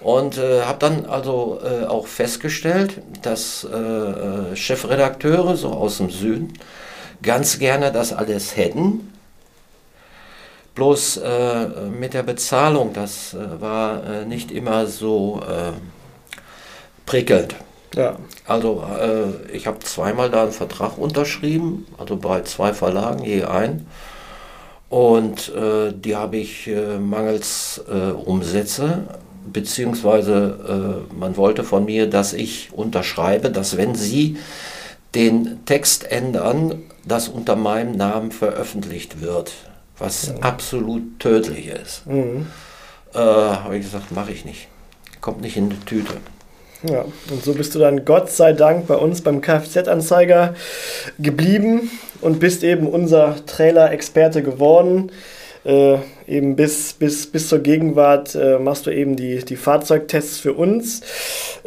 und 0.00 0.38
äh, 0.38 0.62
habe 0.62 0.78
dann 0.78 1.06
also 1.06 1.60
äh, 1.64 1.86
auch 1.86 2.06
festgestellt, 2.06 3.00
dass 3.22 3.66
äh, 3.70 3.76
äh, 3.76 4.56
Chefredakteure 4.56 5.56
so 5.56 5.68
aus 5.68 5.98
dem 5.98 6.10
Süden 6.10 6.54
ganz 7.22 7.58
gerne 7.58 7.92
das 7.92 8.12
alles 8.12 8.56
hätten 8.56 9.12
Bloß 10.76 11.20
mit 11.98 12.14
der 12.14 12.22
Bezahlung, 12.22 12.92
das 12.94 13.36
war 13.58 14.24
nicht 14.24 14.50
immer 14.52 14.86
so 14.86 15.42
prickelnd. 17.04 17.56
Ja. 17.94 18.16
Also 18.46 18.84
äh, 18.98 19.54
ich 19.54 19.66
habe 19.66 19.80
zweimal 19.80 20.30
da 20.30 20.42
einen 20.42 20.52
Vertrag 20.52 20.98
unterschrieben, 20.98 21.86
also 21.98 22.16
bei 22.16 22.42
zwei 22.42 22.72
Verlagen 22.72 23.24
je 23.24 23.44
ein. 23.44 23.86
Und 24.88 25.54
äh, 25.54 25.92
die 25.92 26.16
habe 26.16 26.36
ich 26.36 26.68
mangels 26.98 27.80
Umsätze, 28.24 29.04
beziehungsweise 29.52 31.04
man 31.16 31.36
wollte 31.36 31.62
von 31.62 31.84
mir, 31.84 32.10
dass 32.10 32.32
ich 32.32 32.70
unterschreibe, 32.72 33.50
dass 33.50 33.76
wenn 33.76 33.94
Sie 33.94 34.38
den 35.14 35.64
Text 35.64 36.10
ändern, 36.10 36.82
das 37.04 37.28
unter 37.28 37.54
meinem 37.54 37.92
Namen 37.96 38.32
veröffentlicht 38.32 39.20
wird 39.20 39.52
was 40.00 40.28
ja. 40.28 40.34
absolut 40.40 41.20
tödlich 41.20 41.66
ist. 41.66 42.06
Mhm. 42.06 42.46
Äh, 43.14 43.18
Habe 43.18 43.76
ich 43.76 43.84
gesagt, 43.84 44.10
mache 44.10 44.32
ich 44.32 44.44
nicht. 44.44 44.68
Kommt 45.20 45.42
nicht 45.42 45.56
in 45.56 45.70
die 45.70 45.78
Tüte. 45.80 46.14
Ja, 46.82 47.04
und 47.30 47.44
so 47.44 47.52
bist 47.52 47.74
du 47.74 47.78
dann 47.78 48.06
Gott 48.06 48.30
sei 48.30 48.54
Dank 48.54 48.86
bei 48.86 48.96
uns 48.96 49.20
beim 49.20 49.42
Kfz-Anzeiger 49.42 50.54
geblieben 51.18 51.90
und 52.22 52.40
bist 52.40 52.64
eben 52.64 52.86
unser 52.86 53.36
Trailer-Experte 53.44 54.42
geworden. 54.42 55.12
Äh, 55.62 55.98
eben 56.26 56.56
bis, 56.56 56.94
bis, 56.94 57.26
bis 57.26 57.48
zur 57.48 57.58
Gegenwart 57.58 58.34
äh, 58.34 58.58
machst 58.58 58.86
du 58.86 58.90
eben 58.90 59.14
die, 59.14 59.44
die 59.44 59.56
Fahrzeugtests 59.56 60.38
für 60.38 60.54
uns. 60.54 61.02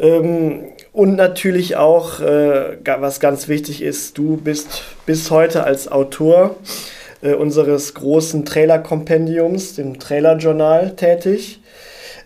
Ähm, 0.00 0.64
und 0.92 1.14
natürlich 1.14 1.76
auch, 1.76 2.18
äh, 2.20 2.76
was 2.84 3.20
ganz 3.20 3.46
wichtig 3.46 3.82
ist, 3.82 4.18
du 4.18 4.36
bist 4.36 4.82
bis 5.06 5.30
heute 5.30 5.62
als 5.62 5.86
Autor 5.86 6.56
äh, 7.22 7.34
unseres 7.34 7.94
großen 7.94 8.44
Trailer-Kompendiums, 8.44 9.76
dem 9.76 10.00
Trailer-Journal, 10.00 10.96
tätig. 10.96 11.60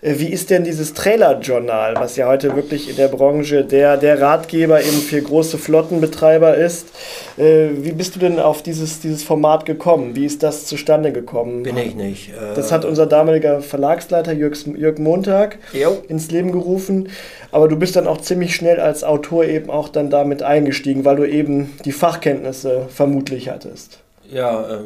Äh, 0.01 0.15
wie 0.19 0.29
ist 0.29 0.51
denn 0.51 0.65
dieses 0.65 0.95
Trailer-Journal, 0.95 1.95
was 1.97 2.17
ja 2.17 2.29
heute 2.29 2.55
wirklich 2.55 2.89
in 2.89 2.97
der 2.97 3.09
Branche 3.09 3.65
der, 3.65 3.97
der 3.97 4.21
Ratgeber 4.21 4.81
eben 4.81 4.99
für 4.99 5.21
große 5.21 5.59
Flottenbetreiber 5.59 6.55
ist? 6.57 6.89
Äh, 7.37 7.69
wie 7.83 7.93
bist 7.93 8.17
du 8.17 8.21
denn 8.21 8.39
auf 8.39 8.63
dieses, 8.63 9.01
dieses 9.01 9.23
Format 9.23 9.65
gekommen? 9.67 10.15
Wie 10.15 10.25
ist 10.25 10.43
das 10.43 10.67
zustande 10.67 11.13
gekommen? 11.13 11.63
Bin 11.63 11.77
ich 11.77 11.95
nicht. 11.95 12.31
Äh 12.31 12.55
das 12.55 12.73
hat 12.73 12.85
unser 12.85 13.07
damaliger 13.07 13.61
Verlagsleiter 13.61 14.33
Jörg, 14.33 14.57
Jörg 14.67 14.99
Montag 14.99 15.59
jo. 15.73 16.03
ins 16.09 16.31
Leben 16.31 16.53
gerufen. 16.53 17.09
Aber 17.51 17.69
du 17.69 17.77
bist 17.77 17.97
dann 17.97 18.07
auch 18.07 18.21
ziemlich 18.21 18.55
schnell 18.55 18.81
als 18.81 19.05
Autor 19.05 19.45
eben 19.45 19.71
auch 19.71 19.89
dann 19.89 20.11
damit 20.11 20.43
eingestiegen, 20.43 21.05
weil 21.05 21.17
du 21.17 21.25
eben 21.25 21.75
die 21.85 21.93
Fachkenntnisse 21.93 22.87
vermutlich 22.89 23.49
hattest. 23.49 24.01
Ja, 24.31 24.69
äh, 24.69 24.81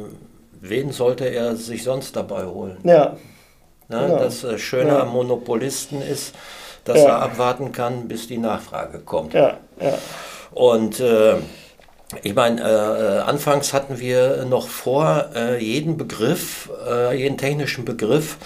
wen 0.61 0.91
sollte 0.91 1.25
er 1.25 1.55
sich 1.55 1.83
sonst 1.83 2.15
dabei 2.15 2.45
holen? 2.45 2.77
Ja. 2.83 3.17
Na, 3.89 4.05
genau. 4.05 4.19
Das 4.19 4.43
äh, 4.43 4.57
Schöne 4.57 4.89
ja. 4.89 5.01
am 5.01 5.09
Monopolisten 5.09 6.01
ist, 6.01 6.33
dass 6.85 6.99
ja. 6.99 7.09
er 7.09 7.21
abwarten 7.21 7.71
kann, 7.71 8.07
bis 8.07 8.27
die 8.27 8.37
Nachfrage 8.37 8.99
kommt. 8.99 9.33
Ja. 9.33 9.57
Und 10.53 10.99
äh, 10.99 11.35
ich 12.21 12.35
meine, 12.35 12.61
äh, 12.61 13.19
anfangs 13.21 13.73
hatten 13.73 13.99
wir 13.99 14.45
noch 14.45 14.67
vor, 14.67 15.29
äh, 15.35 15.63
jeden 15.63 15.97
Begriff, 15.97 16.69
äh, 16.87 17.17
jeden 17.17 17.37
technischen 17.37 17.85
Begriff 17.85 18.37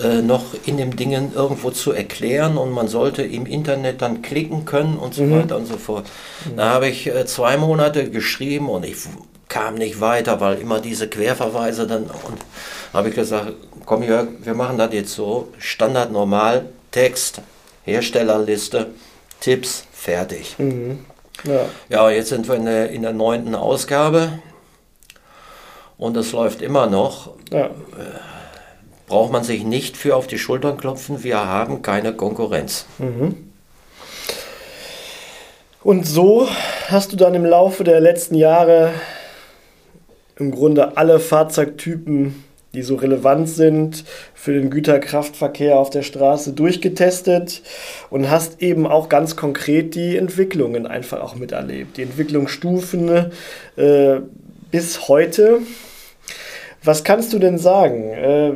äh, 0.00 0.22
noch 0.22 0.44
in 0.64 0.78
dem 0.78 0.96
Dingen 0.96 1.32
irgendwo 1.34 1.70
zu 1.70 1.92
erklären 1.92 2.56
und 2.56 2.70
man 2.70 2.88
sollte 2.88 3.22
im 3.22 3.44
Internet 3.44 4.00
dann 4.00 4.22
klicken 4.22 4.64
können 4.64 4.96
und 4.96 5.14
so 5.14 5.24
mhm. 5.24 5.42
weiter 5.42 5.56
und 5.56 5.66
so 5.66 5.76
fort. 5.76 6.06
Mhm. 6.46 6.56
Da 6.56 6.70
habe 6.70 6.88
ich 6.88 7.06
äh, 7.06 7.26
zwei 7.26 7.56
Monate 7.56 8.08
geschrieben 8.10 8.70
und 8.70 8.84
ich 8.84 8.96
kam 9.48 9.74
nicht 9.74 10.00
weiter, 10.00 10.40
weil 10.40 10.58
immer 10.58 10.80
diese 10.80 11.08
Querverweise 11.08 11.86
dann 11.86 12.04
und 12.04 12.38
habe 12.94 13.10
ich 13.10 13.14
gesagt, 13.14 13.52
komm 13.86 14.02
Jörg, 14.02 14.28
wir 14.42 14.54
machen 14.54 14.78
das 14.78 14.92
jetzt 14.92 15.14
so, 15.14 15.48
Standard 15.58 16.12
normal, 16.12 16.66
Text, 16.90 17.40
Herstellerliste, 17.84 18.88
Tipps, 19.40 19.84
fertig. 19.92 20.56
Mhm. 20.58 21.04
Ja. 21.44 21.66
ja, 21.88 22.10
jetzt 22.10 22.28
sind 22.28 22.48
wir 22.48 22.56
in 22.56 22.66
der, 22.66 22.90
in 22.90 23.02
der 23.02 23.12
neunten 23.12 23.54
Ausgabe 23.54 24.40
und 25.96 26.16
es 26.16 26.32
läuft 26.32 26.60
immer 26.60 26.86
noch. 26.86 27.34
Ja. 27.50 27.66
Äh, 27.66 27.70
braucht 29.06 29.32
man 29.32 29.42
sich 29.42 29.64
nicht 29.64 29.96
für 29.96 30.14
auf 30.14 30.26
die 30.26 30.38
Schultern 30.38 30.76
klopfen, 30.76 31.24
wir 31.24 31.44
haben 31.44 31.82
keine 31.82 32.12
Konkurrenz. 32.12 32.86
Mhm. 32.98 33.50
Und 35.82 36.06
so 36.06 36.46
hast 36.88 37.12
du 37.12 37.16
dann 37.16 37.34
im 37.34 37.44
Laufe 37.44 37.84
der 37.84 38.00
letzten 38.00 38.34
Jahre 38.34 38.92
im 40.36 40.50
Grunde 40.50 40.96
alle 40.96 41.20
Fahrzeugtypen, 41.20 42.44
die 42.74 42.82
so 42.82 42.94
relevant 42.94 43.48
sind 43.48 44.04
für 44.34 44.52
den 44.52 44.70
Güterkraftverkehr 44.70 45.76
auf 45.76 45.90
der 45.90 46.02
Straße, 46.02 46.52
durchgetestet 46.52 47.62
und 48.10 48.30
hast 48.30 48.62
eben 48.62 48.86
auch 48.86 49.08
ganz 49.08 49.36
konkret 49.36 49.94
die 49.94 50.16
Entwicklungen 50.16 50.86
einfach 50.86 51.20
auch 51.20 51.34
miterlebt. 51.34 51.96
Die 51.96 52.02
Entwicklungsstufen 52.02 53.32
äh, 53.76 54.20
bis 54.70 55.08
heute. 55.08 55.58
Was 56.84 57.04
kannst 57.04 57.32
du 57.32 57.38
denn 57.38 57.58
sagen? 57.58 58.10
Äh, 58.12 58.52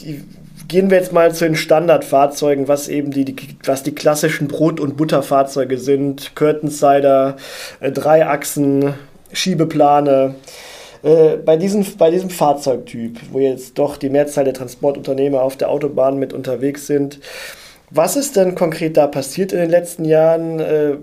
die, 0.00 0.22
gehen 0.68 0.90
wir 0.90 0.98
jetzt 0.98 1.12
mal 1.12 1.32
zu 1.32 1.44
den 1.44 1.54
Standardfahrzeugen, 1.54 2.66
was 2.66 2.88
eben 2.88 3.12
die, 3.12 3.24
die 3.24 3.36
was 3.64 3.84
die 3.84 3.94
klassischen 3.94 4.48
Brot- 4.48 4.80
und 4.80 4.96
Butterfahrzeuge 4.96 5.78
sind. 5.78 6.34
Curtainsider, 6.34 7.36
äh, 7.78 7.92
Dreiachsen, 7.92 8.94
Schiebeplane. 9.32 10.34
Äh, 11.06 11.36
bei, 11.36 11.56
diesem, 11.56 11.86
bei 11.98 12.10
diesem 12.10 12.30
Fahrzeugtyp, 12.30 13.20
wo 13.30 13.38
jetzt 13.38 13.78
doch 13.78 13.96
die 13.96 14.10
Mehrzahl 14.10 14.42
der 14.42 14.54
Transportunternehmer 14.54 15.40
auf 15.40 15.56
der 15.56 15.70
Autobahn 15.70 16.18
mit 16.18 16.32
unterwegs 16.32 16.88
sind, 16.88 17.20
was 17.90 18.16
ist 18.16 18.34
denn 18.34 18.56
konkret 18.56 18.96
da 18.96 19.06
passiert 19.06 19.52
in 19.52 19.58
den 19.60 19.70
letzten 19.70 20.04
Jahren? 20.04 20.58
Äh, 20.58 20.96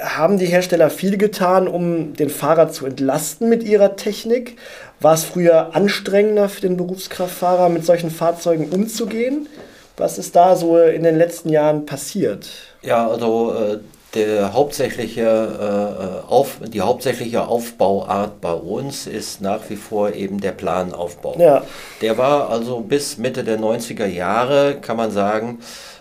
haben 0.00 0.38
die 0.38 0.46
Hersteller 0.46 0.90
viel 0.90 1.18
getan, 1.18 1.66
um 1.66 2.14
den 2.14 2.30
Fahrer 2.30 2.70
zu 2.70 2.86
entlasten 2.86 3.48
mit 3.48 3.64
ihrer 3.64 3.96
Technik? 3.96 4.56
War 5.00 5.14
es 5.14 5.24
früher 5.24 5.74
anstrengender 5.74 6.48
für 6.48 6.60
den 6.60 6.76
Berufskraftfahrer, 6.76 7.68
mit 7.68 7.84
solchen 7.84 8.10
Fahrzeugen 8.10 8.68
umzugehen? 8.70 9.48
Was 9.96 10.18
ist 10.18 10.36
da 10.36 10.54
so 10.54 10.78
in 10.78 11.02
den 11.02 11.18
letzten 11.18 11.48
Jahren 11.48 11.84
passiert? 11.86 12.48
Ja, 12.82 13.08
also 13.08 13.52
äh, 13.52 13.78
der 14.18 14.52
hauptsächliche, 14.52 16.24
äh, 16.26 16.28
auf, 16.28 16.58
die 16.66 16.80
hauptsächliche 16.80 17.46
Aufbauart 17.46 18.40
bei 18.40 18.52
uns 18.52 19.06
ist 19.06 19.40
nach 19.40 19.60
wie 19.68 19.76
vor 19.76 20.12
eben 20.12 20.40
der 20.40 20.52
Planaufbau. 20.52 21.36
Ja. 21.38 21.62
Der 22.00 22.18
war 22.18 22.50
also 22.50 22.80
bis 22.80 23.18
Mitte 23.18 23.44
der 23.44 23.58
90er 23.58 24.06
Jahre, 24.06 24.78
kann 24.80 24.96
man 24.96 25.10
sagen, 25.10 25.60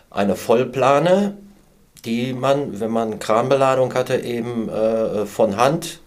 eine 0.09 0.35
Vollplane, 0.35 1.37
die 2.05 2.33
man, 2.33 2.79
wenn 2.79 2.91
man 2.91 3.19
Kranbeladung 3.19 3.93
hatte, 3.93 4.17
eben 4.17 4.69
äh, 4.69 5.25
von 5.25 5.57
Hand 5.57 5.99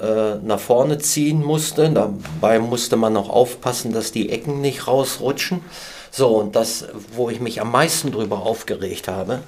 äh, 0.00 0.36
nach 0.42 0.60
vorne 0.60 0.98
ziehen 0.98 1.42
musste. 1.42 1.90
Dabei 1.90 2.58
musste 2.58 2.96
man 2.96 3.12
noch 3.12 3.28
aufpassen, 3.28 3.92
dass 3.92 4.12
die 4.12 4.30
Ecken 4.30 4.60
nicht 4.60 4.86
rausrutschen. 4.86 5.62
So, 6.10 6.28
und 6.28 6.56
das, 6.56 6.86
wo 7.14 7.28
ich 7.30 7.40
mich 7.40 7.60
am 7.60 7.70
meisten 7.70 8.10
drüber 8.10 8.40
aufgeregt 8.40 9.08
habe, 9.08 9.40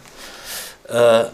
äh, 0.88 1.24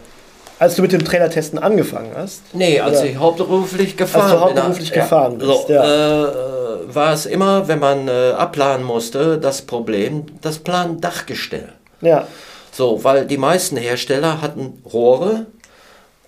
als 0.59 0.75
du 0.75 0.81
mit 0.81 0.91
dem 0.91 1.03
Trainertesten 1.03 1.57
angefangen 1.57 2.11
hast? 2.15 2.41
Nee, 2.53 2.79
als 2.79 2.99
Oder? 2.99 3.09
ich 3.09 3.17
hauptberuflich 3.17 3.97
gefahren 3.97 4.23
bin. 4.23 4.31
Als 4.31 4.39
du 4.39 4.45
hauptberuflich 4.45 4.91
bin, 4.91 5.01
gefahren 5.01 5.39
ja, 5.39 5.47
bist, 5.47 5.67
so, 5.67 5.73
ja. 5.73 6.25
Äh, 6.25 6.95
war 6.95 7.13
es 7.13 7.25
immer, 7.25 7.67
wenn 7.67 7.79
man 7.79 8.07
äh, 8.07 8.31
abplanen 8.31 8.85
musste, 8.85 9.37
das 9.37 9.61
Problem, 9.61 10.25
das 10.41 10.59
Plan-Dachgestell. 10.59 11.69
Ja. 12.01 12.27
So, 12.71 13.03
weil 13.03 13.25
die 13.25 13.37
meisten 13.37 13.77
Hersteller 13.77 14.41
hatten 14.41 14.83
Rohre 14.91 15.45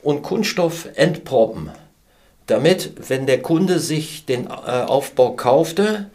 und 0.02 0.22
Kunststoff-Endproppen, 0.24 1.72
damit, 2.48 3.10
wenn 3.10 3.26
der 3.26 3.42
Kunde 3.42 3.80
sich 3.80 4.26
den 4.26 4.48
äh, 4.48 4.50
Aufbau 4.50 5.32
kaufte 5.32 6.10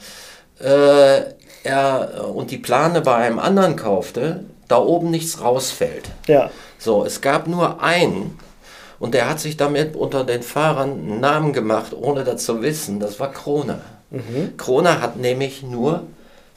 äh, 0.58 1.20
er, 1.64 2.30
und 2.34 2.50
die 2.50 2.58
Plane 2.58 3.00
bei 3.00 3.14
einem 3.14 3.38
anderen 3.38 3.76
kaufte, 3.76 4.44
da 4.68 4.78
oben 4.78 5.10
nichts 5.10 5.40
rausfällt. 5.40 6.04
Ja. 6.26 6.50
So, 6.78 7.04
es 7.04 7.20
gab 7.20 7.46
nur 7.46 7.82
einen 7.82 8.38
und 8.98 9.14
der 9.14 9.28
hat 9.28 9.40
sich 9.40 9.56
damit 9.56 9.96
unter 9.96 10.24
den 10.24 10.42
Fahrern 10.42 10.90
einen 10.92 11.20
Namen 11.20 11.52
gemacht, 11.52 11.92
ohne 11.98 12.24
das 12.24 12.44
zu 12.44 12.62
wissen. 12.62 13.00
Das 13.00 13.20
war 13.20 13.32
Krone. 13.32 13.80
Mhm. 14.10 14.56
Krone 14.56 15.00
hat 15.00 15.16
nämlich 15.16 15.62
nur 15.62 16.04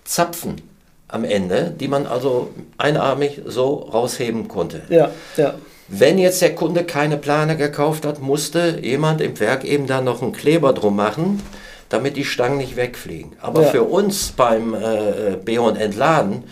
Zapfen 0.03 0.61
am 1.07 1.23
Ende, 1.23 1.73
die 1.77 1.87
man 1.87 2.05
also 2.05 2.49
einarmig 2.77 3.41
so 3.45 3.89
rausheben 3.91 4.47
konnte. 4.47 4.83
Ja, 4.89 5.09
ja. 5.37 5.55
Wenn 5.87 6.19
jetzt 6.19 6.41
der 6.43 6.53
Kunde 6.53 6.83
keine 6.83 7.17
Plane 7.17 7.57
gekauft 7.57 8.05
hat, 8.05 8.21
musste 8.21 8.79
jemand 8.81 9.21
im 9.21 9.39
Werk 9.39 9.65
eben 9.65 9.87
da 9.87 10.01
noch 10.01 10.21
einen 10.21 10.33
Kleber 10.33 10.71
drum 10.71 10.95
machen, 10.95 11.41
damit 11.89 12.15
die 12.15 12.25
Stangen 12.25 12.59
nicht 12.59 12.75
wegfliegen. 12.75 13.31
Aber 13.41 13.63
ja. 13.63 13.69
für 13.69 13.83
uns 13.83 14.31
beim 14.31 14.75
äh, 14.75 15.35
B 15.43 15.57
und 15.57 15.77
Entladen 15.77 16.43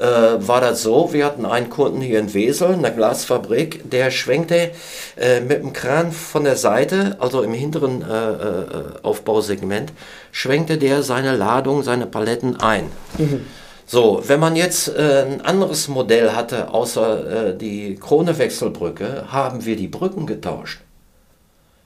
äh, 0.00 0.48
war 0.48 0.60
das 0.60 0.82
so, 0.82 1.12
wir 1.12 1.26
hatten 1.26 1.44
einen 1.44 1.68
Kunden 1.68 2.00
hier 2.00 2.18
in 2.18 2.32
Wesel, 2.32 2.72
eine 2.74 2.92
Glasfabrik, 2.92 3.90
der 3.90 4.10
schwenkte 4.10 4.70
äh, 5.16 5.40
mit 5.40 5.62
dem 5.62 5.72
Kran 5.72 6.10
von 6.10 6.44
der 6.44 6.56
Seite, 6.56 7.16
also 7.20 7.42
im 7.42 7.52
hinteren 7.52 8.02
äh, 8.02 8.06
äh, 8.06 8.66
Aufbausegment, 9.02 9.92
schwenkte 10.32 10.78
der 10.78 11.02
seine 11.02 11.36
Ladung, 11.36 11.82
seine 11.82 12.06
Paletten 12.06 12.56
ein. 12.60 12.84
Mhm. 13.18 13.46
So, 13.86 14.22
wenn 14.26 14.40
man 14.40 14.56
jetzt 14.56 14.88
äh, 14.88 15.24
ein 15.26 15.40
anderes 15.40 15.88
Modell 15.88 16.32
hatte, 16.32 16.72
außer 16.72 17.48
äh, 17.48 17.56
die 17.58 17.96
Krone-Wechselbrücke, 17.96 19.24
haben 19.32 19.66
wir 19.66 19.76
die 19.76 19.88
Brücken 19.88 20.26
getauscht. 20.26 20.80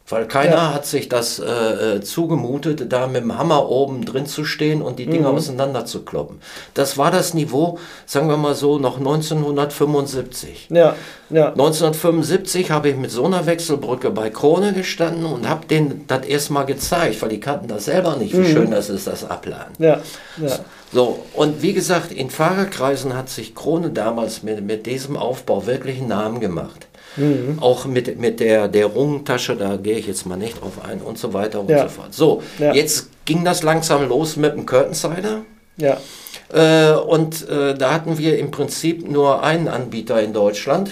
Weil 0.07 0.29
keiner 0.29 0.57
ja. 0.57 0.75
hat 0.75 0.85
sich 0.85 1.09
das 1.09 1.39
äh, 1.39 1.47
äh, 1.97 2.01
zugemutet, 2.03 2.93
da 2.93 3.07
mit 3.07 3.23
dem 3.23 3.39
Hammer 3.39 3.71
oben 3.71 4.05
drin 4.05 4.27
zu 4.27 4.45
stehen 4.45 4.83
und 4.83 4.99
die 4.99 5.07
Dinger 5.07 5.31
mhm. 5.31 5.39
auseinander 5.39 5.87
zu 5.87 6.05
kloppen. 6.05 6.41
Das 6.75 6.99
war 6.99 7.11
das 7.11 7.33
Niveau, 7.33 7.79
sagen 8.05 8.29
wir 8.29 8.37
mal 8.37 8.55
so, 8.55 8.79
noch 8.79 8.99
1975. 8.99 10.69
Ja, 10.69 10.95
ja. 11.31 11.49
1975 11.49 12.71
habe 12.71 12.91
ich 12.91 12.97
mit 12.97 13.13
so 13.13 13.25
einer 13.25 13.47
Wechselbrücke 13.47 14.11
bei 14.11 14.29
Krone 14.29 14.75
gestanden 14.75 15.25
und 15.25 15.49
habe 15.49 15.67
denen 15.67 16.05
das 16.07 16.27
erstmal 16.27 16.67
gezeigt, 16.67 17.23
weil 17.23 17.31
die 17.31 17.41
kannten 17.41 17.69
das 17.69 17.87
selber 17.87 18.17
nicht, 18.17 18.35
wie 18.35 18.41
mhm. 18.41 18.53
schön 18.53 18.71
das 18.71 18.91
ist, 18.91 19.07
das 19.07 19.25
Abladen. 19.25 19.73
Ja, 19.79 20.03
ja. 20.37 20.59
So, 20.93 21.25
und 21.33 21.63
wie 21.63 21.73
gesagt, 21.73 22.13
in 22.13 22.29
Fahrerkreisen 22.29 23.17
hat 23.17 23.31
sich 23.31 23.55
Krone 23.55 23.89
damals 23.89 24.43
mit, 24.43 24.63
mit 24.63 24.85
diesem 24.85 25.17
Aufbau 25.17 25.67
wirklich 25.67 25.99
einen 25.99 26.09
Namen 26.09 26.41
gemacht. 26.41 26.89
Mhm. 27.17 27.59
Auch 27.61 27.87
mit, 27.87 28.19
mit 28.19 28.41
der, 28.41 28.69
der 28.69 28.87
Rungentasche, 28.87 29.57
da 29.57 29.77
gehe 29.77 29.99
ich 29.99 30.07
jetzt 30.07 30.27
mal 30.27 30.37
nicht 30.37 30.61
drauf 30.61 30.85
ein 30.89 31.01
und 31.01 31.19
so 31.19 31.33
weiter 31.33 31.61
und 31.61 31.71
ja. 31.71 31.85
so 31.85 31.89
fort. 31.89 32.15
So, 32.15 32.43
ja. 32.59 32.73
jetzt 32.73 33.09
ging 33.25 33.45
das 33.45 33.63
langsam 33.63 34.09
los 34.09 34.37
mit 34.37 34.55
dem 34.55 34.67
Curtainsider. 34.67 35.43
Ja. 35.77 35.99
Äh, 36.53 36.97
und 36.97 37.49
äh, 37.49 37.75
da 37.75 37.93
hatten 37.93 38.19
wir 38.19 38.39
im 38.39 38.51
Prinzip 38.51 39.09
nur 39.09 39.43
einen 39.43 39.69
Anbieter 39.69 40.23
in 40.23 40.33
Deutschland, 40.33 40.91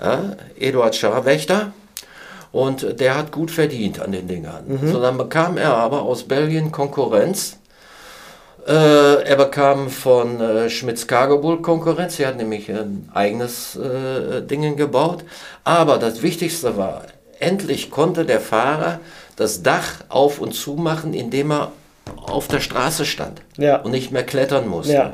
ja, 0.00 0.36
Eduard 0.58 0.94
Scharwächter. 0.94 1.72
Und 2.50 2.98
der 2.98 3.16
hat 3.16 3.30
gut 3.30 3.50
verdient 3.50 4.00
an 4.00 4.12
den 4.12 4.26
Dingern. 4.26 4.64
Mhm. 4.66 4.90
So, 4.90 5.02
dann 5.02 5.18
bekam 5.18 5.58
er 5.58 5.74
aber 5.74 6.02
aus 6.02 6.22
Belgien 6.22 6.72
Konkurrenz 6.72 7.57
er 8.72 9.36
bekam 9.36 9.88
von 9.88 10.40
äh, 10.40 10.70
Schmitz 10.70 11.06
Cargo 11.06 11.38
Bull 11.38 11.62
Konkurrenz. 11.62 12.18
Er 12.20 12.28
hat 12.28 12.36
nämlich 12.36 12.70
ein 12.70 13.08
eigenes 13.14 13.76
äh, 13.76 14.42
Ding 14.42 14.76
gebaut. 14.76 15.24
Aber 15.64 15.98
das 15.98 16.22
Wichtigste 16.22 16.76
war, 16.76 17.02
endlich 17.38 17.90
konnte 17.90 18.24
der 18.24 18.40
Fahrer 18.40 19.00
das 19.36 19.62
Dach 19.62 20.04
auf 20.08 20.40
und 20.40 20.52
zu 20.52 20.74
machen, 20.74 21.14
indem 21.14 21.52
er 21.52 21.72
auf 22.16 22.48
der 22.48 22.60
Straße 22.60 23.04
stand 23.04 23.40
ja. 23.56 23.76
und 23.76 23.92
nicht 23.92 24.10
mehr 24.10 24.24
klettern 24.24 24.68
musste. 24.68 24.92
Ja. 24.92 25.12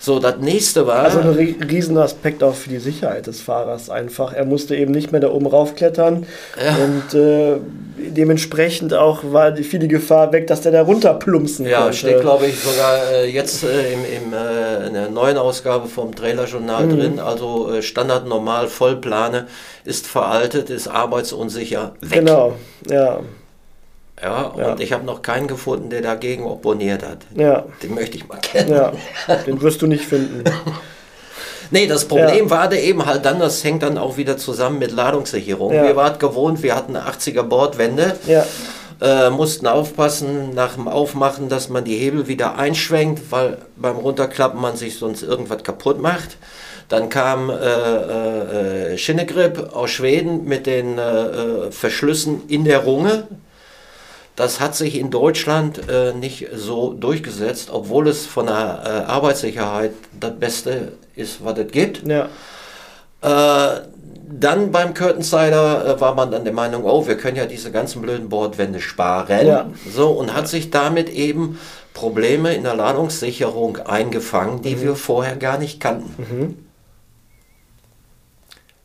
So, 0.00 0.20
das 0.20 0.36
nächste 0.38 0.86
war. 0.86 1.00
Also 1.00 1.18
ein 1.18 1.36
Riesenaspekt 1.36 2.44
auch 2.44 2.54
für 2.54 2.68
die 2.68 2.78
Sicherheit 2.78 3.26
des 3.26 3.40
Fahrers 3.40 3.90
einfach. 3.90 4.32
Er 4.32 4.44
musste 4.44 4.76
eben 4.76 4.92
nicht 4.92 5.10
mehr 5.10 5.20
da 5.20 5.30
oben 5.30 5.46
raufklettern 5.46 6.26
ja. 6.64 6.76
und 6.84 7.18
äh, 7.18 7.56
dementsprechend 7.96 8.94
auch 8.94 9.24
war 9.24 9.50
die, 9.50 9.64
viel 9.64 9.80
die 9.80 9.88
Gefahr 9.88 10.32
weg, 10.32 10.46
dass 10.46 10.60
der 10.60 10.70
da 10.70 10.82
runterplumpsen 10.82 11.66
ja, 11.66 11.80
konnte. 11.80 11.88
Ja, 11.88 11.92
steht 11.92 12.20
glaube 12.20 12.46
ich 12.46 12.60
sogar 12.60 13.12
äh, 13.12 13.28
jetzt 13.28 13.64
äh, 13.64 13.92
im, 13.92 14.00
im, 14.04 14.32
äh, 14.32 14.86
in 14.86 14.94
der 14.94 15.08
neuen 15.08 15.36
Ausgabe 15.36 15.88
vom 15.88 16.14
Trailerjournal 16.14 16.86
mhm. 16.86 16.96
drin. 16.96 17.18
Also 17.18 17.72
äh, 17.72 17.82
Standard 17.82 18.26
normal 18.26 18.68
Vollplane 18.68 19.48
ist 19.84 20.06
veraltet, 20.06 20.70
ist 20.70 20.86
arbeitsunsicher 20.86 21.94
weg. 22.00 22.20
Genau, 22.20 22.54
ja. 22.88 23.18
Ja, 24.22 24.42
und 24.42 24.80
ich 24.80 24.92
habe 24.92 25.04
noch 25.04 25.22
keinen 25.22 25.46
gefunden, 25.46 25.90
der 25.90 26.02
dagegen 26.02 26.44
opponiert 26.44 27.02
hat. 27.02 27.18
Ja. 27.34 27.64
Den 27.82 27.94
möchte 27.94 28.16
ich 28.16 28.26
mal 28.26 28.38
kennen. 28.38 28.70
Ja, 28.70 28.92
den 29.46 29.60
wirst 29.60 29.80
du 29.82 29.86
nicht 29.86 30.04
finden. 30.04 30.44
nee, 31.70 31.86
das 31.86 32.06
Problem 32.06 32.44
ja. 32.44 32.50
war 32.50 32.68
da 32.68 32.76
eben 32.76 33.06
halt 33.06 33.24
dann, 33.24 33.38
das 33.38 33.62
hängt 33.62 33.82
dann 33.82 33.96
auch 33.96 34.16
wieder 34.16 34.36
zusammen 34.36 34.78
mit 34.78 34.90
Ladungssicherung. 34.90 35.72
Ja. 35.72 35.84
Wir 35.84 35.96
waren 35.96 36.18
gewohnt, 36.18 36.62
wir 36.62 36.74
hatten 36.74 36.96
80er 36.96 37.42
Bordwände. 37.42 38.16
Ja. 38.26 38.44
Äh, 39.00 39.30
mussten 39.30 39.68
aufpassen 39.68 40.54
nach 40.54 40.74
dem 40.74 40.88
Aufmachen, 40.88 41.48
dass 41.48 41.68
man 41.68 41.84
die 41.84 41.96
Hebel 41.96 42.26
wieder 42.26 42.58
einschwenkt, 42.58 43.30
weil 43.30 43.58
beim 43.76 43.96
Runterklappen 43.96 44.60
man 44.60 44.76
sich 44.76 44.98
sonst 44.98 45.22
irgendwas 45.22 45.62
kaputt 45.62 46.02
macht. 46.02 46.36
Dann 46.88 47.08
kam 47.08 47.50
äh, 47.50 47.54
äh, 47.54 48.94
äh 48.94 48.98
Shinnegrip 48.98 49.72
aus 49.72 49.90
Schweden 49.90 50.46
mit 50.46 50.66
den 50.66 50.98
äh, 50.98 51.02
äh, 51.02 51.70
Verschlüssen 51.70 52.42
in 52.48 52.64
der 52.64 52.78
Runge. 52.78 53.28
Das 54.38 54.60
hat 54.60 54.76
sich 54.76 54.96
in 54.96 55.10
Deutschland 55.10 55.88
äh, 55.88 56.12
nicht 56.12 56.46
so 56.54 56.92
durchgesetzt, 56.92 57.70
obwohl 57.72 58.06
es 58.06 58.24
von 58.24 58.46
der 58.46 58.82
äh, 58.84 59.10
Arbeitssicherheit 59.10 59.90
das 60.20 60.38
Beste 60.38 60.92
ist, 61.16 61.44
was 61.44 61.58
es 61.58 61.72
gibt. 61.72 62.06
Ja. 62.06 62.28
Äh, 63.20 63.80
dann 64.30 64.70
beim 64.70 64.94
Curtainsider 64.94 65.96
äh, 65.96 66.00
war 66.00 66.14
man 66.14 66.30
dann 66.30 66.44
der 66.44 66.52
Meinung, 66.52 66.84
oh, 66.84 67.08
wir 67.08 67.16
können 67.16 67.36
ja 67.36 67.46
diese 67.46 67.72
ganzen 67.72 68.00
blöden 68.00 68.28
Bordwände 68.28 68.80
sparen. 68.80 69.44
Ja. 69.44 69.70
So, 69.92 70.10
und 70.10 70.32
hat 70.32 70.46
sich 70.46 70.70
damit 70.70 71.08
eben 71.08 71.58
Probleme 71.92 72.54
in 72.54 72.62
der 72.62 72.76
Ladungssicherung 72.76 73.78
eingefangen, 73.78 74.62
die 74.62 74.76
mhm. 74.76 74.82
wir 74.82 74.94
vorher 74.94 75.34
gar 75.34 75.58
nicht 75.58 75.80
kannten. 75.80 76.14
Mhm. 76.16 76.58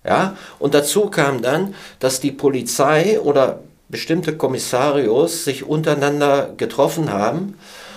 Ja, 0.04 0.36
und 0.58 0.74
dazu 0.74 1.12
kam 1.12 1.44
dann, 1.44 1.76
dass 2.00 2.20
die 2.20 2.32
Polizei 2.32 3.20
oder 3.20 3.60
bestimmte 3.90 4.36
Kommissarios 4.36 5.44
sich 5.44 5.66
untereinander 5.66 6.54
getroffen 6.58 7.12
haben 7.12 7.56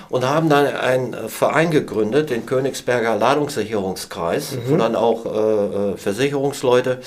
und 0.08 0.24
haben 0.24 0.48
dann 0.48 0.66
einen 0.66 1.28
Verein 1.28 1.70
gegründet, 1.70 2.30
den 2.30 2.46
Königsberger 2.46 3.16
Ladungssicherungskreis, 3.16 4.52
mhm. 4.52 4.58
wo 4.66 4.76
dann 4.76 4.96
auch 4.96 5.26
äh, 5.26 5.28
äh, 5.92 5.96
Versicherungsleute 5.96 7.00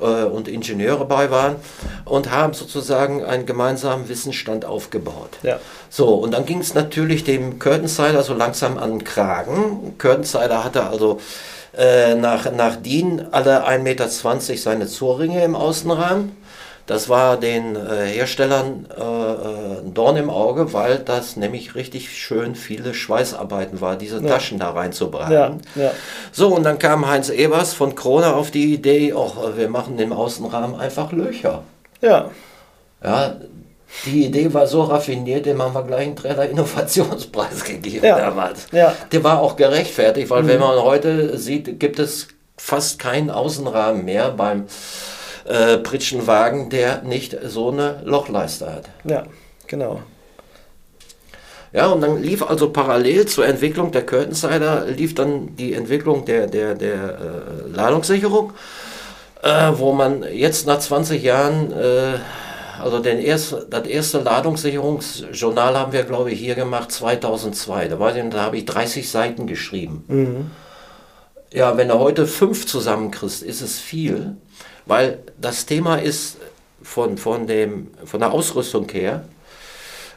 äh, 0.00 0.04
und 0.04 0.48
Ingenieure 0.48 1.04
bei 1.04 1.30
waren 1.30 1.56
und 2.04 2.30
haben 2.30 2.54
sozusagen 2.54 3.24
einen 3.24 3.46
gemeinsamen 3.46 4.08
Wissensstand 4.08 4.64
aufgebaut. 4.64 5.38
Ja. 5.42 5.60
So, 5.88 6.14
und 6.14 6.32
dann 6.32 6.44
ging 6.46 6.60
es 6.60 6.74
natürlich 6.74 7.24
dem 7.24 7.58
Curtainsider 7.58 8.22
so 8.22 8.34
langsam 8.34 8.78
an 8.78 8.90
den 8.90 9.04
Kragen. 9.04 9.94
Curtainsider 9.98 10.64
hatte 10.64 10.86
also 10.86 11.20
äh, 11.76 12.14
nach, 12.14 12.50
nach 12.52 12.76
DIN 12.76 13.26
alle 13.30 13.66
1,20 13.66 13.78
Meter 13.82 14.08
seine 14.08 14.86
Zurringe 14.86 15.44
im 15.44 15.54
Außenrahmen. 15.54 16.36
Das 16.90 17.08
war 17.08 17.36
den 17.36 17.76
äh, 17.76 18.06
Herstellern 18.06 18.84
äh, 18.98 19.00
äh, 19.00 19.78
ein 19.86 19.94
Dorn 19.94 20.16
im 20.16 20.28
Auge, 20.28 20.72
weil 20.72 20.98
das 20.98 21.36
nämlich 21.36 21.76
richtig 21.76 22.10
schön 22.18 22.56
viele 22.56 22.94
Schweißarbeiten 22.94 23.80
war, 23.80 23.94
diese 23.94 24.20
Ja. 24.20 24.26
Taschen 24.28 24.58
da 24.58 24.70
reinzubraten. 24.70 25.32
Ja, 25.32 25.56
ja. 25.76 25.90
So, 26.32 26.48
und 26.48 26.64
dann 26.64 26.80
kam 26.80 27.06
Heinz 27.08 27.28
Ebers 27.28 27.74
von 27.74 27.94
Krone 27.94 28.34
auf 28.34 28.50
die 28.50 28.74
Idee, 28.74 29.12
oh, 29.14 29.32
wir 29.54 29.68
machen 29.68 30.00
im 30.00 30.12
Außenrahmen 30.12 30.80
einfach 30.80 31.12
Löcher. 31.12 31.62
Ja, 32.00 32.28
Ja, 33.04 33.36
die 34.04 34.26
Idee 34.26 34.52
war 34.52 34.66
so 34.66 34.82
raffiniert, 34.82 35.46
dem 35.46 35.62
haben 35.62 35.74
wir 35.74 35.84
gleich 35.84 36.06
einen 36.08 36.16
Trainer 36.16 36.44
Innovationspreis 36.46 37.62
gegeben 37.72 38.04
Ja. 38.04 38.18
damals. 38.18 38.66
Ja. 38.72 38.88
Mhm. 38.90 39.10
Der 39.12 39.22
war 39.22 39.38
auch 39.40 39.54
gerechtfertigt, 39.54 40.28
weil 40.30 40.44
wenn 40.48 40.58
man 40.58 40.82
heute 40.82 41.38
sieht, 41.38 41.78
gibt 41.78 42.00
es 42.00 42.26
fast 42.56 42.98
keinen 42.98 43.30
Außenrahmen 43.30 44.04
mehr 44.04 44.30
beim 44.32 44.64
äh, 45.50 45.78
Pritschenwagen, 45.78 46.70
der 46.70 47.02
nicht 47.02 47.36
so 47.44 47.70
eine 47.70 48.02
Lochleiste 48.04 48.72
hat. 48.72 48.88
ja, 49.04 49.24
genau. 49.66 50.00
Ja, 51.72 51.86
und 51.86 52.00
dann 52.00 52.20
lief 52.20 52.42
also 52.42 52.70
parallel 52.70 53.26
zur 53.26 53.46
Entwicklung 53.46 53.92
der 53.92 54.04
Curtainsider, 54.04 54.86
lief 54.86 55.14
dann 55.14 55.54
die 55.54 55.74
Entwicklung 55.74 56.24
der, 56.24 56.48
der, 56.48 56.74
der 56.74 56.94
äh, 56.94 57.76
Ladungssicherung, 57.76 58.52
äh, 59.42 59.70
wo 59.74 59.92
man 59.92 60.24
jetzt 60.32 60.66
nach 60.66 60.80
20 60.80 61.22
Jahren, 61.22 61.72
äh, 61.72 62.18
also 62.82 62.98
den 62.98 63.20
erst, 63.20 63.54
das 63.70 63.86
erste 63.86 64.18
Ladungssicherungsjournal 64.18 65.78
haben 65.78 65.92
wir, 65.92 66.02
glaube 66.02 66.32
ich, 66.32 66.40
hier 66.40 66.56
gemacht 66.56 66.90
2002. 66.90 67.86
Da, 67.86 68.00
weiß 68.00 68.16
ich, 68.16 68.24
da 68.30 68.42
habe 68.42 68.56
ich 68.56 68.64
30 68.64 69.08
Seiten 69.08 69.46
geschrieben. 69.46 70.50
Ja, 71.52 71.76
wenn 71.76 71.88
du 71.88 71.98
heute 71.98 72.26
fünf 72.26 72.66
zusammenkriegst, 72.66 73.42
ist 73.42 73.60
es 73.60 73.78
viel, 73.78 74.36
weil 74.86 75.18
das 75.40 75.66
Thema 75.66 75.96
ist 75.96 76.36
von, 76.82 77.18
von, 77.18 77.46
dem, 77.46 77.88
von 78.04 78.20
der 78.20 78.32
Ausrüstung 78.32 78.88
her, 78.90 79.24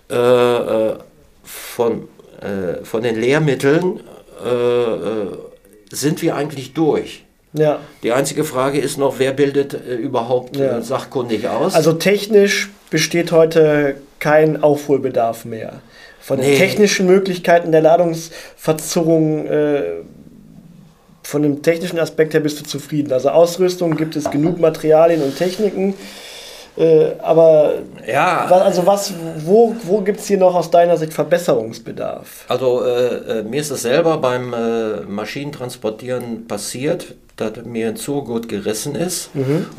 äh, 0.10 0.15
äh, 0.15 0.95
von, 1.43 2.08
äh, 2.41 2.84
von 2.84 3.04
den 3.04 3.19
Lehrmitteln 3.19 3.99
äh, 4.45 4.49
äh, 4.49 5.28
sind 5.91 6.21
wir 6.21 6.36
eigentlich 6.36 6.73
durch. 6.73 7.23
Ja. 7.54 7.80
Die 8.02 8.12
einzige 8.12 8.43
Frage 8.45 8.80
ist 8.80 8.97
noch, 8.97 9.19
wer 9.19 9.32
bildet 9.32 9.73
äh, 9.73 9.95
überhaupt 9.95 10.58
Ja. 10.58 10.82
sachkundig 10.82 11.47
aus? 11.47 11.76
Also 11.76 11.93
technisch 11.93 12.71
besteht 12.89 13.32
heute 13.32 13.95
kein 14.19 14.63
Aufholbedarf 14.63 15.45
mehr. 15.45 15.82
Von 16.19 16.39
den 16.39 16.49
Nee. 16.49 16.58
technischen 16.58 17.06
Möglichkeiten 17.06 17.71
der 17.71 17.82
Ladungsverzerrung, 17.82 19.45
von 21.23 21.41
dem 21.41 21.62
technischen 21.62 21.99
Aspekt 21.99 22.33
her 22.33 22.41
bist 22.41 22.59
du 22.59 22.63
zufrieden. 22.63 23.12
Also 23.12 23.29
Ausrüstung 23.29 23.95
gibt 23.95 24.15
es 24.15 24.29
genug 24.29 24.59
Materialien 24.59 25.23
und 25.23 25.38
Techniken. 25.38 25.95
Äh, 26.75 27.12
aber 27.21 27.75
ja, 28.07 28.45
also 28.45 28.86
was, 28.86 29.13
wo, 29.45 29.75
wo 29.83 30.01
gibt 30.01 30.19
es 30.19 30.27
hier 30.27 30.39
noch 30.39 30.55
aus 30.55 30.71
deiner 30.71 30.97
Sicht 30.97 31.13
Verbesserungsbedarf? 31.13 32.45
Also 32.47 32.83
äh, 32.83 33.39
äh, 33.39 33.43
mir 33.43 33.62
ist 33.62 33.69
es 33.69 33.83
selber 33.83 34.17
beim 34.17 34.53
äh, 34.53 35.01
Maschinentransportieren 35.01 36.47
passiert, 36.47 37.15
dass 37.36 37.63
mir 37.63 37.89
ein 37.89 37.95
Zuggut 37.95 38.49
gerissen 38.49 38.95
ist. 38.95 39.29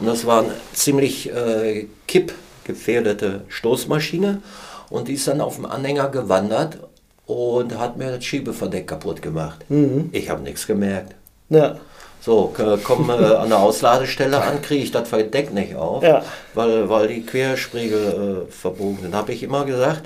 Und 0.01 0.07
das 0.07 0.27
war 0.27 0.41
eine 0.43 0.55
ziemlich 0.73 1.33
äh, 1.33 1.87
kippgefährdete 2.07 3.43
Stoßmaschine. 3.49 4.43
Und 4.91 5.09
die 5.09 5.15
ist 5.15 5.27
dann 5.27 5.41
auf 5.41 5.57
dem 5.57 5.67
Anhänger 5.67 6.09
gewandert 6.09 6.79
und 7.27 7.79
hat 7.79 7.97
mir 7.97 8.11
das 8.11 8.25
Schiebeverdeck 8.25 8.87
kaputt 8.87 9.23
gemacht. 9.23 9.65
Ich 10.13 10.31
habe 10.31 10.43
nichts 10.43 10.67
gemerkt. 10.67 11.15
Ja, 11.49 11.77
So, 12.21 12.47
k- 12.57 12.79
komm 12.83 13.11
äh, 13.11 13.13
an 13.13 13.51
der 13.51 13.59
Ausladestelle 13.59 14.41
an, 14.43 14.63
kriege 14.63 14.83
ich 14.85 14.91
das 14.91 15.09
Verdeck 15.09 15.53
nicht 15.53 15.75
auf, 15.77 16.03
Ja. 16.03 16.23
weil, 16.55 16.89
weil 16.89 17.09
die 17.09 17.25
Querspriegel 17.27 18.47
äh, 18.49 18.51
verbogen 18.53 18.99
sind. 19.03 19.15
habe 19.15 19.33
ich 19.33 19.43
immer 19.43 19.65
gesagt, 19.67 20.03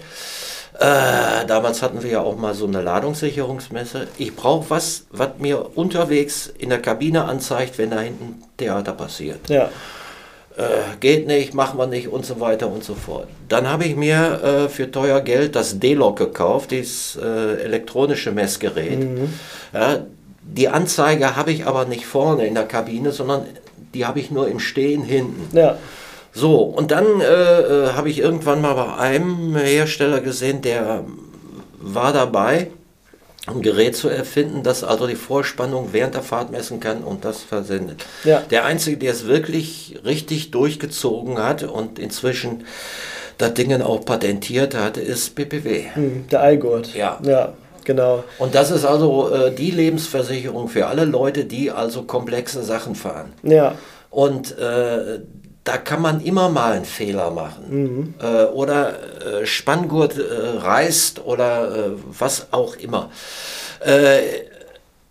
äh, 0.81 1.47
damals 1.47 1.81
hatten 1.83 2.03
wir 2.03 2.11
ja 2.11 2.21
auch 2.21 2.37
mal 2.37 2.55
so 2.55 2.67
eine 2.67 2.83
Ladungssicherungsmesse. 2.83 4.09
Ich 4.19 4.35
brauche 4.35 4.69
was, 4.71 5.05
was 5.11 5.31
mir 5.39 5.77
unterwegs 5.77 6.53
in 6.59 6.71
der 6.71 6.81
Kabine 6.83 7.25
anzeigt, 7.25 7.79
wenn 7.79 7.91
da 7.91 8.01
hinten 8.01 8.43
Theater 8.57 8.93
passiert. 8.93 9.49
ja, 9.49 9.69
Äh, 10.57 10.97
geht 10.99 11.29
nicht, 11.29 11.55
machen 11.55 11.79
wir 11.79 11.87
nicht 11.87 12.09
und 12.09 12.27
so 12.27 12.41
weiter 12.41 12.67
und 12.67 12.83
so 12.83 12.97
fort. 12.97 13.29
Dann 13.49 13.69
habe 13.69 13.85
ich 13.85 13.95
mir 13.95 14.41
äh, 14.43 14.69
für 14.69 14.91
teuer 14.91 15.21
Geld 15.21 15.55
das 15.55 15.79
D-Log 15.79 16.17
gekauft, 16.19 16.73
dieses 16.73 17.15
äh, 17.15 17.63
elektronische 17.63 18.33
Messgerät. 18.33 18.99
Ja, 19.73 19.99
die 20.57 20.69
Anzeige 20.69 21.37
habe 21.37 21.53
ich 21.53 21.67
aber 21.67 21.85
nicht 21.85 22.07
vorne 22.07 22.47
in 22.47 22.55
der 22.55 22.65
Kabine, 22.65 23.13
sondern 23.13 23.47
die 23.95 24.07
habe 24.07 24.21
ich 24.21 24.31
nur 24.31 24.49
im 24.49 24.61
Stehen 24.61 25.03
hinten. 25.03 25.57
ja, 25.57 25.79
So, 26.33 26.57
und 26.63 26.91
dann 26.91 27.21
äh, 27.21 27.61
äh, 27.61 27.93
habe 27.93 28.11
ich 28.11 28.19
irgendwann 28.19 28.61
mal 28.61 28.75
bei 28.75 28.95
einem 28.97 29.57
Hersteller 29.57 30.21
gesehen, 30.21 30.63
der 30.63 31.05
war 31.81 32.13
dabei, 32.13 32.69
ein 33.47 33.63
Gerät 33.63 33.97
zu 33.97 34.09
erfinden, 34.09 34.63
das 34.63 34.85
also 34.85 35.07
die 35.07 35.15
Vorspannung 35.15 35.89
während 35.93 36.15
der 36.15 36.23
Fahrt 36.23 36.51
messen 36.51 36.81
kann 36.81 37.03
und 37.03 37.25
das 37.25 37.43
versendet. 37.43 38.05
Ja. 38.25 38.43
Der 38.51 38.65
Einzige, 38.65 38.99
der 38.99 39.13
es 39.13 39.27
wirklich 39.27 39.99
richtig 40.05 40.51
durchgezogen 40.51 41.39
hat 41.39 41.63
und 41.63 41.99
inzwischen 41.99 42.65
das 43.39 43.55
Ding 43.55 43.73
auch 43.81 44.05
patentiert 44.05 44.75
hat, 44.75 44.97
ist 44.97 45.35
BPW. 45.35 45.85
hm, 45.95 46.27
der 46.29 46.41
Allgurt. 46.43 46.95
Ja. 46.95 47.19
Ja, 47.23 47.53
genau. 47.89 48.23
Und 48.39 48.55
das 48.55 48.71
ist 48.71 48.85
also 48.85 49.31
äh, 49.35 49.51
die 49.53 49.73
Lebensversicherung 49.73 50.69
für 50.69 50.87
alle 50.87 51.05
Leute, 51.05 51.45
die 51.45 51.71
also 51.73 52.03
komplexe 52.05 52.63
Sachen 52.63 52.95
fahren. 52.95 53.33
Ja, 53.43 53.75
Und 54.11 54.57
äh, 54.59 55.21
da 55.65 55.77
kann 55.77 56.01
man 56.01 56.21
immer 56.21 56.49
mal 56.49 56.73
einen 56.75 56.85
Fehler 56.85 57.31
machen. 57.31 58.15
Äh, 58.23 58.45
oder 58.61 58.91
äh, 59.43 59.47
Spanngurt 59.47 60.17
äh, 60.17 60.23
reißt 60.59 61.27
oder 61.27 61.51
äh, 61.77 61.91
was 62.19 62.49
auch 62.53 62.77
immer. 62.77 63.11
Äh, 63.81 64.19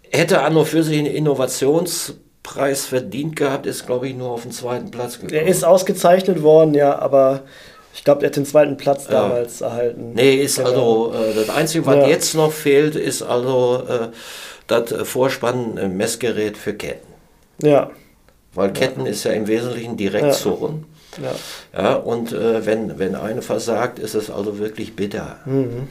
hätte 0.10 0.42
an 0.42 0.56
und 0.58 0.66
für 0.66 0.84
sich 0.84 0.98
einen 0.98 1.08
Innovationspreis 1.08 2.86
verdient 2.86 3.36
gehabt, 3.36 3.66
ist, 3.66 3.86
glaube 3.86 4.08
ich, 4.08 4.16
nur 4.16 4.32
auf 4.32 4.44
den 4.44 4.52
zweiten 4.52 4.90
Platz 4.90 5.20
gekommen. 5.20 5.34
er 5.34 5.48
ist 5.48 5.64
ausgezeichnet 5.64 6.42
worden, 6.44 6.74
ja, 6.74 6.98
aber 6.98 7.42
ich 7.98 8.04
glaube, 8.04 8.22
er 8.24 8.28
hat 8.30 8.36
den 8.38 8.46
zweiten 8.46 8.78
Platz 8.78 9.08
damals 9.08 9.60
erhalten. 9.62 10.14
Nee, 10.14 10.36
ist 10.36 10.58
Genau. 10.58 11.08
also 11.10 11.14
äh, 11.14 11.34
das 11.36 11.50
Einzige, 11.50 11.86
was 11.86 11.96
Ja. 11.96 12.08
jetzt 12.08 12.34
noch 12.36 12.52
fehlt, 12.54 12.96
ist 12.96 13.22
also 13.24 13.84
äh, 13.90 14.08
das 14.68 14.92
äh, 14.92 15.04
Vorspann-Messgerät 15.04 16.58
für 16.58 16.74
Ketten. 16.74 17.08
Ja, 17.62 17.90
Weil 18.54 18.72
Ketten 18.74 19.06
ist 19.06 19.24
ja 19.24 19.32
im 19.32 19.48
Wesentlichen 19.48 19.98
Direktzonen. 19.98 20.86
ja. 21.22 21.32
Ja, 21.82 21.96
und 21.96 22.32
wenn, 22.32 22.98
wenn 23.00 23.16
eine 23.16 23.42
versagt, 23.42 24.00
ist 24.00 24.14
es 24.16 24.30
also 24.32 24.58
wirklich 24.60 24.96
bitter. 24.96 25.38
Mhm. 25.46 25.88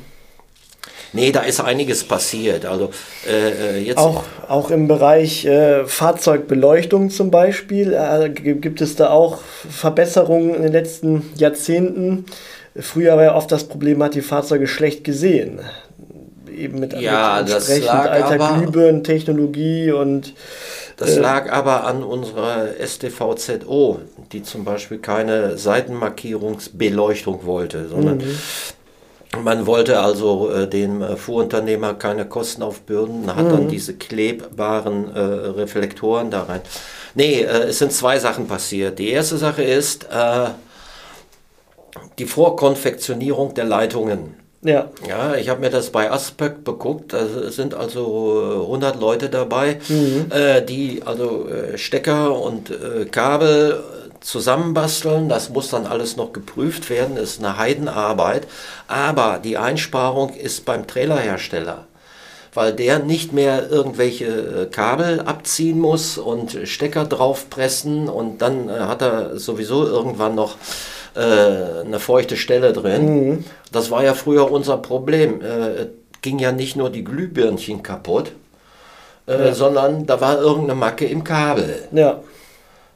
Nee, 1.17 1.33
da 1.33 1.41
ist 1.41 1.61
einiges 1.61 2.05
passiert. 2.05 2.65
Also 2.67 2.91
äh, 3.29 3.79
äh, 3.79 3.79
jetzt 3.79 3.99
Auch, 3.99 4.23
auch 4.49 4.71
im 4.71 4.87
Bereich 4.87 5.45
äh, 5.47 5.85
Fahrzeugbeleuchtung 5.87 7.11
zum 7.11 7.31
Beispiel 7.31 7.93
äh, 7.93 8.29
gibt 8.31 8.81
es 8.81 8.95
da 8.97 9.11
auch 9.11 9.39
Verbesserungen 9.69 10.55
in 10.55 10.63
den 10.63 10.73
letzten 10.73 11.31
Jahrzehnten. 11.37 12.27
Früher 12.79 13.17
war 13.17 13.25
ja 13.25 13.35
oft 13.35 13.51
das 13.51 13.65
Problem, 13.65 13.99
man 13.99 14.07
hat 14.07 14.15
die 14.15 14.21
Fahrzeuge 14.23 14.67
schlecht 14.67 15.03
gesehen. 15.05 15.61
Eben 16.55 16.79
mit, 16.81 16.93
Ja, 17.01 17.41
mit 17.43 17.53
entsprechend 17.53 17.89
alter 17.91 18.35
aber- 18.41 18.59
Glühbirnentechnologie 18.59 19.91
und 19.93 20.35
Das 20.99 21.17
Äh, 21.17 21.21
lag 21.21 21.53
aber 21.53 21.85
an 21.85 22.03
unserer 22.03 22.69
STVZO, 22.81 24.01
die 24.33 24.43
zum 24.43 24.65
Beispiel 24.65 24.97
keine 24.99 25.59
Seitenmarkierungsbeleuchtung 25.59 27.45
wollte, 27.45 27.89
sondern 27.89 28.19
Mhm. 28.19 28.39
Man 29.43 29.67
wollte 29.67 30.01
also 30.01 30.51
äh, 30.51 30.69
dem 30.69 31.03
äh, 31.03 31.17
Fuhrunternehmer 31.17 31.95
keine 31.95 32.27
Kosten 32.27 32.63
aufbürden, 32.63 33.35
hat 33.35 33.45
Mhm. 33.47 33.51
dann 33.51 33.69
diese 33.69 33.95
klebbaren 33.95 35.15
äh, 35.15 35.19
Reflektoren 35.21 36.31
da 36.31 36.45
rein. 36.45 36.61
Nee, 37.15 37.43
äh, 37.43 37.65
es 37.69 37.79
sind 37.79 37.93
zwei 37.93 38.19
Sachen 38.19 38.47
passiert. 38.47 38.99
Die 38.99 39.11
erste 39.11 39.37
Sache 39.37 39.63
ist 39.63 40.05
äh, 40.05 40.47
die 42.19 42.27
Vorkonfektionierung 42.27 43.55
der 43.55 43.65
Leitungen. 43.65 44.35
ja, 44.63 44.91
Ja, 45.09 45.35
ich 45.35 45.49
habe 45.49 45.61
mir 45.61 45.71
das 45.71 45.91
bei 45.91 46.11
Aspect 46.11 46.65
beguckt. 46.65 47.13
Da 47.13 47.27
sind 47.51 47.75
also 47.75 48.63
äh, 48.63 48.63
100 48.65 49.01
Leute 49.01 49.29
dabei, 49.29 49.79
äh, 50.31 50.63
die 50.63 51.03
also 51.05 51.47
Stecker 51.77 52.39
und 52.41 52.71
Kabel 53.13 53.83
zusammenbasteln. 54.21 55.29
Das 55.29 55.51
muss 55.51 55.71
dann 55.71 55.87
alles 55.87 56.17
noch 56.17 56.33
geprüft 56.33 56.91
werden. 56.91 57.17
Ist 57.17 57.39
eine 57.39 57.59
Heidenarbeit. 57.59 58.47
Aber 58.89 59.39
die 59.43 59.57
Einsparung 59.59 60.35
ist 60.35 60.65
beim 60.65 60.87
Trailerhersteller. 60.87 61.87
weil 62.55 62.73
der 62.73 63.01
nicht 63.01 63.35
mehr 63.35 63.71
irgendwelche 63.71 64.25
äh, 64.25 64.67
Kabel 64.67 65.21
abziehen 65.21 65.79
muss 65.79 66.17
und 66.17 66.59
Stecker 66.65 67.05
draufpressen 67.05 68.09
und 68.09 68.41
dann 68.41 68.71
äh, 68.71 68.73
hat 68.73 69.03
er 69.03 69.39
sowieso 69.39 69.85
irgendwann 69.87 70.35
noch 70.35 70.57
äh, 71.15 71.21
eine 71.21 71.99
feuchte 72.01 72.37
Stelle 72.39 72.73
drin. 72.73 73.29
Mhm. 73.29 73.45
Das 73.73 73.91
war 73.91 74.03
ja 74.03 74.15
früher 74.15 74.51
unser 74.51 74.79
Problem. 74.79 75.43
Äh, 75.43 75.89
ging 76.23 76.39
ja 76.39 76.51
nicht 76.51 76.77
nur 76.77 76.89
die 76.91 77.05
Glühbirnchen 77.05 77.83
kaputt, 77.83 78.33
äh, 79.29 79.49
ja. 79.49 79.55
sondern 79.55 80.07
da 80.07 80.21
war 80.21 80.41
irgendeine 80.41 80.75
Macke 80.75 81.05
im 81.05 81.25
Kabel. 81.25 81.85
Ja. 81.93 82.21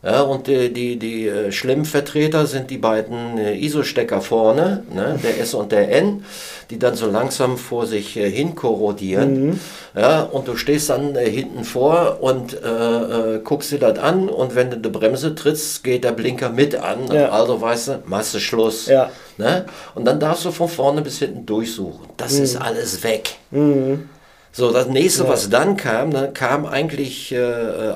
Ja, 0.03 0.23
und 0.23 0.47
die, 0.47 0.73
die, 0.73 0.99
die 0.99 1.29
äh, 1.29 1.53
schlimmen 1.53 1.85
Vertreter 1.85 2.47
sind 2.47 2.71
die 2.71 2.79
beiden 2.79 3.37
äh, 3.37 3.55
ISO-Stecker 3.55 4.23
vorne, 4.23 4.83
ne, 4.91 5.21
der 5.23 5.39
S 5.39 5.53
und 5.53 5.73
der 5.73 5.93
N, 5.93 6.25
die 6.71 6.79
dann 6.79 6.95
so 6.95 7.07
langsam 7.07 7.59
vor 7.59 7.87
sich 7.87 8.17
äh, 8.17 8.31
hin 8.31 8.55
korrodieren. 8.55 9.49
Mhm. 9.49 9.61
Ja, 9.95 10.23
und 10.23 10.49
du 10.49 10.57
stehst 10.57 10.89
dann 10.89 11.17
äh, 11.17 11.29
hinten 11.29 11.65
vor 11.65 12.19
und 12.23 12.55
äh, 12.55 12.67
äh, 12.67 13.41
guckst 13.45 13.73
dir 13.73 13.79
das 13.79 13.99
an 13.99 14.31
und 14.31 14.55
wenn 14.55 14.71
du 14.71 14.79
die 14.79 14.89
Bremse 14.89 15.35
trittst, 15.35 15.85
geht 15.85 16.05
der 16.05 16.13
Blinker 16.13 16.49
mit 16.49 16.77
an. 16.77 17.13
Ja. 17.13 17.29
Also 17.29 17.61
weißt 17.61 17.89
du, 17.89 18.03
du 18.09 18.41
Schluss. 18.41 18.87
Ja. 18.87 19.11
Ne? 19.37 19.67
Und 19.95 20.07
dann 20.07 20.19
darfst 20.19 20.47
du 20.47 20.51
von 20.51 20.71
vorne 20.71 21.03
bis 21.03 21.19
hinten 21.19 21.45
durchsuchen. 21.45 22.07
Das 22.17 22.39
mhm. 22.39 22.45
ist 22.45 22.57
alles 22.57 23.05
weg. 23.05 23.33
Mhm. 23.51 24.09
So, 24.51 24.73
das 24.73 24.89
nächste, 24.89 25.29
was 25.29 25.51
dann 25.51 25.77
kam, 25.77 26.11
dann 26.11 26.33
kam 26.33 26.67
eigentlich 26.67 27.37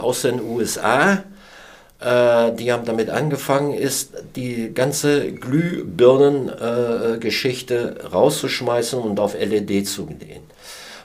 aus 0.00 0.22
den 0.22 0.40
USA 0.40 1.14
äh, 1.14 1.16
die 2.04 2.72
haben 2.72 2.84
damit 2.84 3.08
angefangen, 3.08 3.72
ist 3.72 4.12
die 4.36 4.74
ganze 4.74 5.32
Glühbirnen-Geschichte 5.32 7.96
äh, 7.98 8.06
rauszuschmeißen 8.06 8.98
und 8.98 9.18
auf 9.18 9.34
LED 9.38 9.88
zu 9.88 10.04
gehen. 10.06 10.42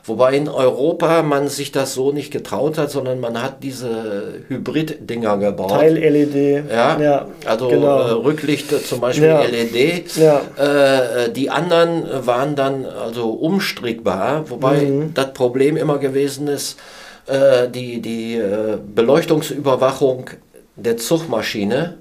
Wobei 0.10 0.36
in 0.36 0.50
Europa 0.50 1.22
man 1.22 1.50
sich 1.50 1.72
das 1.72 1.94
so 1.94 2.12
nicht 2.12 2.32
getraut 2.32 2.80
hat, 2.80 2.90
sondern 2.90 3.20
man 3.20 3.42
hat 3.42 3.62
diese 3.62 4.42
Hybrid-Dinger 4.48 5.38
gebaut. 5.38 5.70
Teil-LED. 5.70 6.66
Ja, 6.70 7.00
ja, 7.00 7.28
also 7.46 7.68
genau. 7.68 8.00
äh, 8.00 8.12
Rücklichter 8.14 8.84
zum 8.84 9.02
Beispiel 9.02 9.28
ja. 9.28 9.44
LED. 9.44 10.18
Ja. 10.18 10.42
Äh, 10.58 11.32
die 11.32 11.52
anderen 11.52 12.06
waren 12.26 12.56
dann 12.56 12.86
also 12.86 13.30
umstrickbar, 13.30 14.50
wobei 14.50 14.82
mhm. 14.82 15.14
das 15.14 15.32
Problem 15.34 15.78
immer 15.78 16.00
gewesen 16.00 16.48
ist, 16.48 16.80
äh, 17.28 17.70
die, 17.70 18.02
die 18.02 18.38
äh, 18.38 18.80
Beleuchtungsüberwachung 18.96 20.32
der 20.84 20.98
Zugmaschine 20.98 21.98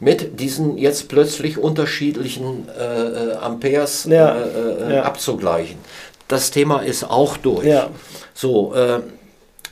mit 0.00 0.40
diesen 0.40 0.78
jetzt 0.78 1.08
plötzlich 1.08 1.58
unterschiedlichen 1.58 2.68
äh, 2.68 2.82
äh 2.82 3.34
Amperes 3.34 4.06
ja, 4.06 4.34
äh, 4.34 4.92
äh, 4.92 4.94
ja. 4.96 5.02
abzugleichen. 5.02 5.78
Das 6.26 6.50
Thema 6.50 6.80
ist 6.80 7.04
auch 7.04 7.36
durch. 7.36 7.66
Ja. 7.66 7.90
So, 8.34 8.74
äh, 8.74 9.00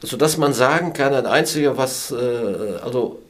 sodass 0.03 0.37
man 0.37 0.53
sagen 0.53 0.93
kann, 0.93 1.12
das 1.12 1.25
Einzige, 1.25 1.77
was, 1.77 2.11
äh, 2.11 2.85
also 2.85 3.21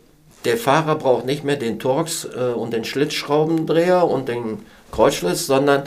der 0.45 0.57
Fahrer 0.57 0.97
braucht 0.97 1.25
nicht 1.25 1.45
mehr 1.45 1.57
den 1.57 1.79
Torx 1.79 2.25
und 2.25 2.73
den 2.73 2.85
Schlitzschraubendreher 2.85 4.07
und 4.07 4.29
den 4.29 4.65
Kreuzschlitz, 4.93 5.47
sondern 5.47 5.83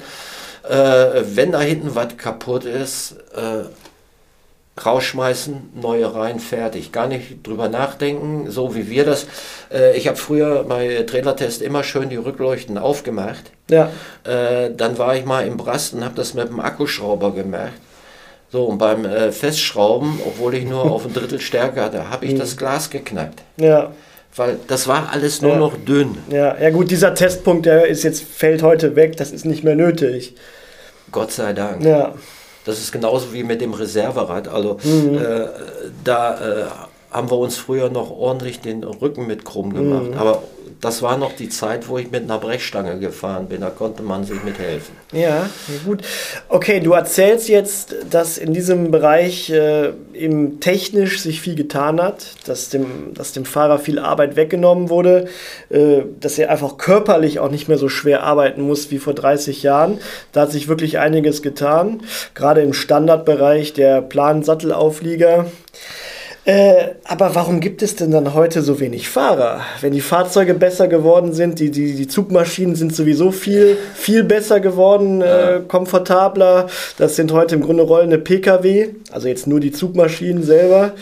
wenn 0.68 1.54
da 1.54 1.62
hinten 1.62 1.96
was 1.96 2.18
kaputt 2.18 2.66
ist, 2.66 3.16
rausschmeißen, 4.84 5.74
neue 5.76 6.14
rein, 6.14 6.40
fertig. 6.40 6.92
Gar 6.92 7.08
nicht 7.08 7.46
drüber 7.46 7.70
nachdenken, 7.70 8.50
so 8.50 8.76
wie 8.76 8.90
wir 8.90 9.06
das. 9.06 9.28
Äh, 9.72 9.98
ich 9.98 10.08
habe 10.08 10.18
früher 10.18 10.64
bei 10.64 11.04
Trailertest 11.04 11.62
immer 11.62 11.84
schön 11.84 12.10
die 12.10 12.16
Rückleuchten 12.16 12.78
aufgemacht. 12.78 13.52
Ja. 13.70 13.92
Äh, 14.24 14.72
dann 14.76 14.98
war 14.98 15.16
ich 15.16 15.26
mal 15.26 15.46
im 15.46 15.58
Brast 15.58 15.94
und 15.94 16.04
habe 16.04 16.16
das 16.16 16.34
mit 16.34 16.48
dem 16.48 16.60
Akkuschrauber 16.60 17.34
gemacht. 17.34 17.74
So, 18.52 18.66
und 18.66 18.78
beim 18.78 19.06
äh, 19.06 19.32
Festschrauben, 19.32 20.20
obwohl 20.26 20.56
ich 20.56 20.66
nur 20.66 20.84
auf 20.92 21.06
ein 21.06 21.14
Drittel 21.14 21.40
Stärke 21.40 21.82
hatte, 21.82 22.10
habe 22.10 22.26
ich 22.26 22.34
mhm. 22.34 22.40
das 22.40 22.58
Glas 22.58 22.90
geknackt. 22.90 23.42
Ja. 23.58 23.92
Weil 24.36 24.58
das 24.68 24.88
war 24.88 25.10
alles 25.12 25.42
nur 25.42 25.52
ja. 25.52 25.58
noch 25.58 25.76
dünn. 25.76 26.18
Ja, 26.30 26.58
ja 26.58 26.70
gut, 26.70 26.90
dieser 26.90 27.14
Testpunkt, 27.14 27.66
der 27.66 27.88
ist 27.88 28.04
jetzt, 28.04 28.24
fällt 28.24 28.64
heute 28.64 28.96
weg, 28.96 29.18
das 29.18 29.32
ist 29.32 29.46
nicht 29.46 29.66
mehr 29.66 29.76
nötig. 29.76 30.36
Gott 31.12 31.34
sei 31.34 31.52
Dank. 31.52 31.84
Ja. 31.84 32.14
Das 32.66 32.80
ist 32.80 32.92
genauso 32.92 33.34
wie 33.34 33.44
mit 33.44 33.62
dem 33.62 33.74
Reserverad. 33.74 34.48
Also 34.48 34.78
mhm. 34.84 35.18
äh, 35.18 35.48
da 36.04 36.34
äh, 36.36 36.66
haben 37.12 37.30
wir 37.30 37.38
uns 37.38 37.58
früher 37.58 37.90
noch 37.90 38.12
ordentlich 38.12 38.60
den 38.60 38.84
Rücken 38.84 39.28
mit 39.28 39.46
krumm 39.46 39.74
gemacht. 39.74 40.12
Mhm. 40.12 40.18
Aber 40.18 40.44
das 40.82 41.04
war 41.04 41.16
noch 41.16 41.34
die 41.34 41.48
Zeit, 41.48 41.88
wo 41.88 42.00
ich 42.00 42.10
mit 42.10 42.24
einer 42.24 42.40
Brechstange 42.40 42.98
gefahren 42.98 43.48
bin. 43.48 43.62
Da 43.62 43.70
konnte 43.70 44.02
man 44.02 44.24
sich 44.24 44.44
mithelfen. 44.44 44.96
Ja, 45.12 45.48
gut. 45.86 46.02
Okay, 46.50 46.80
du 46.80 46.94
erzählst 46.94 47.48
jetzt, 47.50 47.96
dass 48.10 48.40
in 48.40 48.54
diesem 48.54 48.90
Bereich 48.90 49.52
äh, 49.52 49.92
eben 50.14 50.60
technisch 50.60 51.22
sich 51.22 51.40
viel 51.40 51.54
getan 51.54 52.02
hat, 52.02 52.34
dass 52.48 52.70
dem, 52.70 53.14
dass 53.14 53.32
dem 53.32 53.46
Fahrer 53.46 53.78
viel 53.78 54.00
Arbeit 54.00 54.36
weggenommen 54.36 54.90
wurde, 54.90 55.28
äh, 55.70 56.02
dass 56.20 56.40
er 56.40 56.50
einfach 56.50 56.78
körperlich 56.78 57.40
auch 57.40 57.52
nicht 57.52 57.68
mehr 57.68 57.78
so 57.78 57.88
schwer 57.88 58.24
arbeiten 58.24 58.62
muss 58.62 58.90
wie 58.90 58.98
vor 59.00 59.14
30 59.14 59.62
Jahren. 59.62 60.00
Da 60.32 60.42
hat 60.42 60.52
sich 60.52 60.68
wirklich 60.68 60.98
einiges 60.98 61.44
getan, 61.44 62.02
gerade 62.34 62.62
im 62.62 62.74
Standardbereich 62.74 63.74
der 63.74 64.02
Plan-Sattelauflieger. 64.02 65.46
Äh, 66.44 66.96
aber 67.04 67.36
warum 67.36 67.60
gibt 67.60 67.84
es 67.84 67.96
denn 67.96 68.10
dann 68.10 68.34
heute 68.34 68.64
so 68.64 68.80
wenig 68.80 69.08
Fahrer? 69.08 69.62
Wenn 69.80 69.92
die 69.94 70.02
Fahrzeuge 70.02 70.56
besser 70.56 70.88
geworden 70.88 71.34
sind, 71.34 71.60
die, 71.60 71.70
die, 71.70 71.94
die 71.94 72.08
Zugmaschinen 72.08 72.76
sind 72.76 72.96
sowieso 72.96 73.32
viel, 73.32 73.78
viel 73.94 74.24
besser 74.24 74.60
geworden, 74.60 75.22
äh, 75.22 75.62
komfortabler. 75.68 76.68
Das 76.98 77.16
sind 77.16 77.32
heute 77.32 77.54
im 77.54 77.62
Grunde 77.62 77.84
rollende 77.84 78.18
Pkw, 78.18 78.90
also 79.12 79.28
jetzt 79.28 79.46
nur 79.46 79.60
die 79.60 79.72
Zugmaschinen 79.72 80.42
selber. 80.42 80.94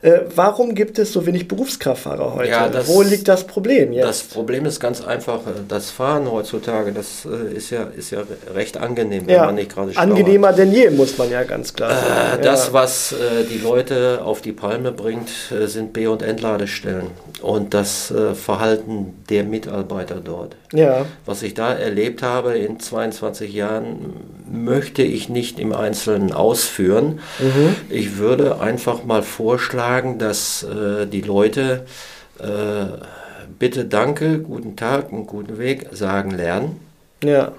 Äh, 0.00 0.20
warum 0.34 0.74
gibt 0.74 0.98
es 0.98 1.12
so 1.12 1.26
wenig 1.26 1.46
Berufskraftfahrer 1.46 2.34
heute? 2.34 2.48
Ja, 2.48 2.68
das, 2.70 2.88
Wo 2.88 3.02
liegt 3.02 3.28
das 3.28 3.44
Problem 3.44 3.92
jetzt? 3.92 4.08
Das 4.08 4.22
Problem 4.22 4.64
ist 4.64 4.80
ganz 4.80 5.04
einfach, 5.04 5.40
äh, 5.40 5.60
das 5.68 5.90
Fahren 5.90 6.30
heutzutage, 6.32 6.92
das 6.92 7.26
äh, 7.26 7.54
ist, 7.54 7.68
ja, 7.68 7.82
ist 7.94 8.12
ja 8.12 8.22
recht 8.54 8.78
angenehm, 8.78 9.26
wenn 9.26 9.34
ja, 9.34 9.44
man 9.44 9.56
nicht 9.56 9.74
gerade 9.74 9.94
Angenehmer 9.94 10.48
hat. 10.48 10.58
denn 10.58 10.72
je, 10.72 10.88
muss 10.88 11.18
man 11.18 11.30
ja 11.30 11.42
ganz 11.42 11.74
klar 11.74 11.90
sagen. 11.90 12.42
das, 12.42 12.72
was 12.72 13.14
die 13.50 13.58
Leute 13.58 14.20
auf 14.24 14.40
die 14.40 14.52
Palme 14.52 14.85
Zustande 14.86 14.92
bringt, 14.92 15.30
äh, 15.50 15.66
sind 15.66 15.92
B- 15.92 16.06
und 16.06 16.22
Entladestellen 16.22 17.08
und 17.42 17.74
das 17.74 18.10
äh, 18.10 18.34
Verhalten 18.34 19.14
der 19.28 19.44
Mitarbeiter 19.44 20.20
dort. 20.22 20.56
Ja. 20.72 21.06
Was 21.24 21.42
ich 21.42 21.54
da 21.54 21.72
erlebt 21.72 22.22
habe 22.22 22.56
in 22.56 22.78
22 22.80 23.52
Jahren, 23.52 24.14
möchte 24.50 25.02
ich 25.02 25.28
nicht 25.28 25.58
im 25.58 25.72
Einzelnen 25.72 26.32
ausführen. 26.32 27.20
Mhm. 27.38 27.76
Ich 27.88 28.18
würde 28.18 28.60
einfach 28.60 29.04
mal 29.04 29.22
vorschlagen, 29.22 30.18
dass 30.18 30.62
äh, 30.62 31.06
die 31.06 31.22
Leute 31.22 31.86
bitte 33.58 33.86
Danke, 33.86 34.40
guten 34.40 34.76
Tag 34.76 35.10
und 35.10 35.26
guten 35.26 35.56
Weg 35.56 35.86
sagen 35.92 36.32
lernen. 36.32 36.78
Ja. 37.24 37.52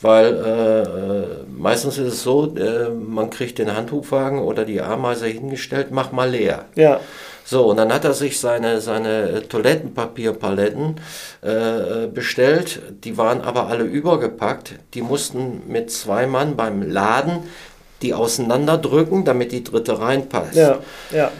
Weil 0.00 0.26
äh, 0.26 0.82
äh, 0.82 1.26
meistens 1.56 1.98
ist 1.98 2.12
es 2.12 2.22
so, 2.22 2.54
äh, 2.56 2.88
man 2.88 3.30
kriegt 3.30 3.58
den 3.58 3.74
Handhubwagen 3.74 4.38
oder 4.40 4.64
die 4.64 4.80
Ameise 4.80 5.26
hingestellt, 5.26 5.88
mach 5.90 6.12
mal 6.12 6.30
leer. 6.30 6.66
Ja. 6.76 7.00
So, 7.44 7.66
und 7.66 7.78
dann 7.78 7.92
hat 7.92 8.04
er 8.04 8.12
sich 8.12 8.38
seine, 8.38 8.80
seine 8.80 9.48
Toilettenpapierpaletten 9.48 10.96
äh, 11.40 12.06
bestellt. 12.06 12.82
Die 13.04 13.16
waren 13.16 13.40
aber 13.40 13.68
alle 13.68 13.84
übergepackt. 13.84 14.74
Die 14.92 15.00
mussten 15.02 15.62
mit 15.66 15.90
zwei 15.90 16.26
Mann 16.26 16.56
beim 16.56 16.82
Laden 16.82 17.44
die 18.02 18.14
auseinanderdrücken, 18.14 19.24
damit 19.24 19.52
die 19.52 19.64
dritte 19.64 20.00
reinpasst. 20.00 20.54
Ja, 20.54 20.78
ja. 21.10 21.30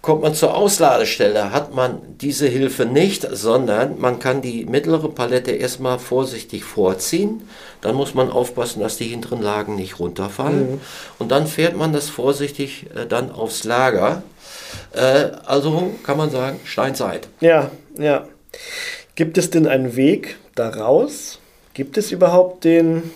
Kommt 0.00 0.22
man 0.22 0.34
zur 0.34 0.54
Ausladestelle, 0.54 1.52
hat 1.52 1.74
man 1.74 2.00
diese 2.20 2.46
Hilfe 2.46 2.86
nicht, 2.86 3.26
sondern 3.32 3.98
man 4.00 4.20
kann 4.20 4.42
die 4.42 4.64
mittlere 4.64 5.08
Palette 5.08 5.50
erstmal 5.50 5.98
vorsichtig 5.98 6.62
vorziehen. 6.62 7.48
Dann 7.80 7.96
muss 7.96 8.14
man 8.14 8.30
aufpassen, 8.30 8.80
dass 8.80 8.96
die 8.96 9.06
hinteren 9.06 9.42
Lagen 9.42 9.74
nicht 9.74 9.98
runterfallen. 9.98 10.72
Mhm. 10.72 10.80
Und 11.18 11.30
dann 11.32 11.46
fährt 11.48 11.76
man 11.76 11.92
das 11.92 12.08
vorsichtig 12.08 12.86
äh, 12.94 13.06
dann 13.06 13.32
aufs 13.32 13.64
Lager. 13.64 14.22
Äh, 14.92 15.30
also 15.44 15.90
kann 16.04 16.16
man 16.16 16.30
sagen, 16.30 16.60
Steinzeit. 16.64 17.28
Ja, 17.40 17.70
ja. 17.98 18.26
Gibt 19.16 19.36
es 19.36 19.50
denn 19.50 19.66
einen 19.66 19.96
Weg 19.96 20.36
daraus? 20.54 21.40
Gibt 21.74 21.98
es 21.98 22.12
überhaupt 22.12 22.64
den 22.64 23.10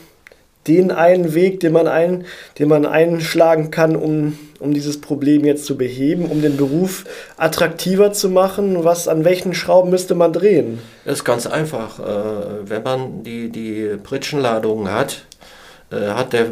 den 0.66 0.90
einen 0.90 1.34
Weg, 1.34 1.60
den 1.60 1.72
man, 1.72 1.88
ein, 1.88 2.24
den 2.58 2.68
man 2.68 2.86
einschlagen 2.86 3.70
kann, 3.70 3.96
um, 3.96 4.38
um 4.60 4.72
dieses 4.72 5.00
Problem 5.00 5.44
jetzt 5.44 5.64
zu 5.64 5.76
beheben, 5.76 6.26
um 6.26 6.40
den 6.40 6.56
Beruf 6.56 7.04
attraktiver 7.36 8.12
zu 8.12 8.30
machen? 8.30 8.84
Was, 8.84 9.08
an 9.08 9.24
welchen 9.24 9.54
Schrauben 9.54 9.90
müsste 9.90 10.14
man 10.14 10.32
drehen? 10.32 10.78
Das 11.04 11.18
ist 11.18 11.24
ganz 11.24 11.46
einfach. 11.46 11.98
Äh, 11.98 12.68
wenn 12.68 12.82
man 12.82 13.22
die, 13.24 13.48
die 13.50 13.96
Pritschenladung 14.02 14.90
hat, 14.90 15.26
äh, 15.90 16.10
hat 16.10 16.32
der, 16.32 16.46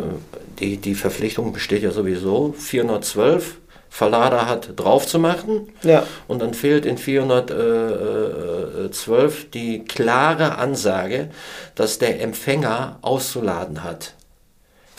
die, 0.59 0.77
die 0.77 0.94
Verpflichtung 0.94 1.53
besteht 1.53 1.83
ja 1.83 1.92
sowieso, 1.92 2.55
412 2.59 3.60
Verlader 3.90 4.48
hat, 4.48 4.70
drauf 4.76 5.07
zu 5.07 5.18
machen. 5.18 5.70
Ja. 5.83 6.05
Und 6.29 6.40
dann 6.40 6.55
fehlt 6.55 6.87
in 6.87 6.96
412 6.96 9.50
die 9.50 9.85
klare 9.85 10.57
Ansage, 10.57 11.29
dass 11.74 11.98
der 11.98 12.22
Empfänger 12.22 12.98
auszuladen 13.03 13.83
hat. 13.83 14.14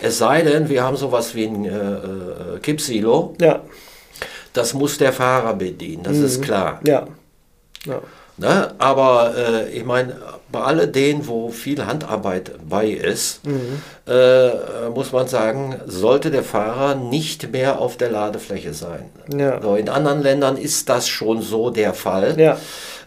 Es 0.01 0.17
sei 0.17 0.41
denn, 0.41 0.69
wir 0.69 0.83
haben 0.83 0.97
sowas 0.97 1.35
wie 1.35 1.45
ein 1.45 1.65
äh, 1.65 1.69
äh, 1.69 2.59
Kippsilo. 2.61 3.35
Ja. 3.39 3.61
Das 4.53 4.73
muss 4.73 4.97
der 4.97 5.13
Fahrer 5.13 5.53
bedienen, 5.53 6.03
das 6.03 6.17
ist 6.17 6.41
klar. 6.41 6.81
Ja. 6.85 7.07
ja. 7.85 8.01
Ne? 8.37 8.73
Aber 8.77 9.33
äh, 9.37 9.69
ich 9.69 9.85
meine, 9.85 10.15
bei 10.51 10.59
alledem, 10.61 11.27
wo 11.27 11.49
viel 11.49 11.85
Handarbeit 11.85 12.51
bei 12.67 12.87
ist, 12.87 13.41
äh, 14.07 14.49
muss 14.93 15.11
man 15.11 15.27
sagen, 15.27 15.75
sollte 15.85 16.31
der 16.31 16.43
Fahrer 16.43 16.95
nicht 16.95 17.51
mehr 17.51 17.79
auf 17.79 17.97
der 17.97 18.09
Ladefläche 18.11 18.73
sein. 18.73 19.05
Ja. 19.35 19.61
So, 19.61 19.75
in 19.75 19.89
anderen 19.89 20.21
Ländern 20.21 20.57
ist 20.57 20.89
das 20.89 21.07
schon 21.07 21.41
so 21.41 21.69
der 21.69 21.93
Fall. 21.93 22.39
Ja. 22.39 22.57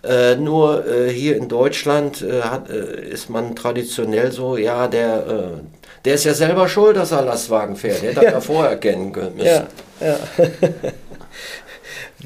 Äh, 0.03 0.37
nur 0.37 0.87
äh, 0.87 1.09
hier 1.11 1.37
in 1.37 1.49
Deutschland 1.49 2.21
äh, 2.23 2.43
hat, 2.43 2.69
äh, 2.71 3.09
ist 3.09 3.31
man 3.31 3.57
traditionell 3.57 4.33
so, 4.33 4.57
ja, 4.57 4.87
der, 4.87 5.27
äh, 5.27 5.61
der 6.05 6.15
ist 6.15 6.25
ja 6.25 6.35
selber 6.35 6.69
schuld, 6.69 6.97
dass 6.99 7.13
er 7.13 7.23
Lastwagen 7.23 7.75
fährt. 7.77 8.03
Der 8.03 8.11
hätte 8.11 8.21
Ja. 8.23 8.27
er 8.29 8.33
ja 8.35 8.41
vorher 8.41 8.77
kennen 8.77 9.13
können 9.13 9.37
müssen. 9.37 9.47
Ja, 10.01 10.07
ja. 10.07 10.17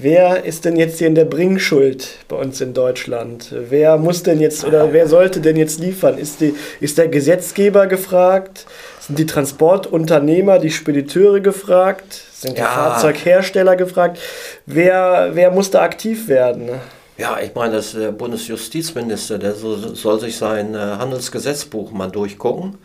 Wer 0.01 0.45
ist 0.45 0.65
denn 0.65 0.77
jetzt 0.77 0.99
hier 0.99 1.09
in 1.09 1.17
der 1.17 1.25
Bringschuld 1.25 2.19
bei 2.29 2.37
uns 2.37 2.61
in 2.61 2.73
Deutschland? 2.73 3.53
Wer 3.69 3.97
muss 3.97 4.23
denn 4.23 4.39
jetzt 4.39 4.65
oder 4.65 4.93
wer 4.93 5.09
sollte 5.09 5.41
denn 5.41 5.57
jetzt 5.57 5.81
liefern? 5.81 6.19
Ist, 6.19 6.41
die, 6.41 6.55
ist 6.81 6.99
der 6.99 7.09
Gesetzgeber 7.09 7.89
gefragt? 7.89 8.67
Sind 9.01 9.19
die 9.19 9.27
Transportunternehmer, 9.27 10.61
die 10.61 10.71
Spediteure 10.71 11.41
gefragt? 11.41 12.21
Sind 12.33 12.57
die 12.57 12.61
Ja. 12.61 12.67
Fahrzeughersteller 12.69 13.75
gefragt? 13.75 14.19
Wer, 14.67 15.31
wer 15.33 15.51
muss 15.51 15.73
da 15.73 15.83
aktiv 15.83 16.29
werden? 16.29 16.69
Ja, 17.19 17.39
ich 17.41 17.55
meine, 17.55 17.75
das 17.75 17.93
der 17.93 18.13
Bundesjustizminister, 18.13 19.39
der 19.39 19.55
so, 19.55 19.95
soll 19.95 20.21
sich 20.21 20.37
sein 20.37 20.75
äh, 20.75 20.79
Handelsgesetzbuch 20.79 21.91
mal 21.91 22.11
durchgucken. 22.11 22.79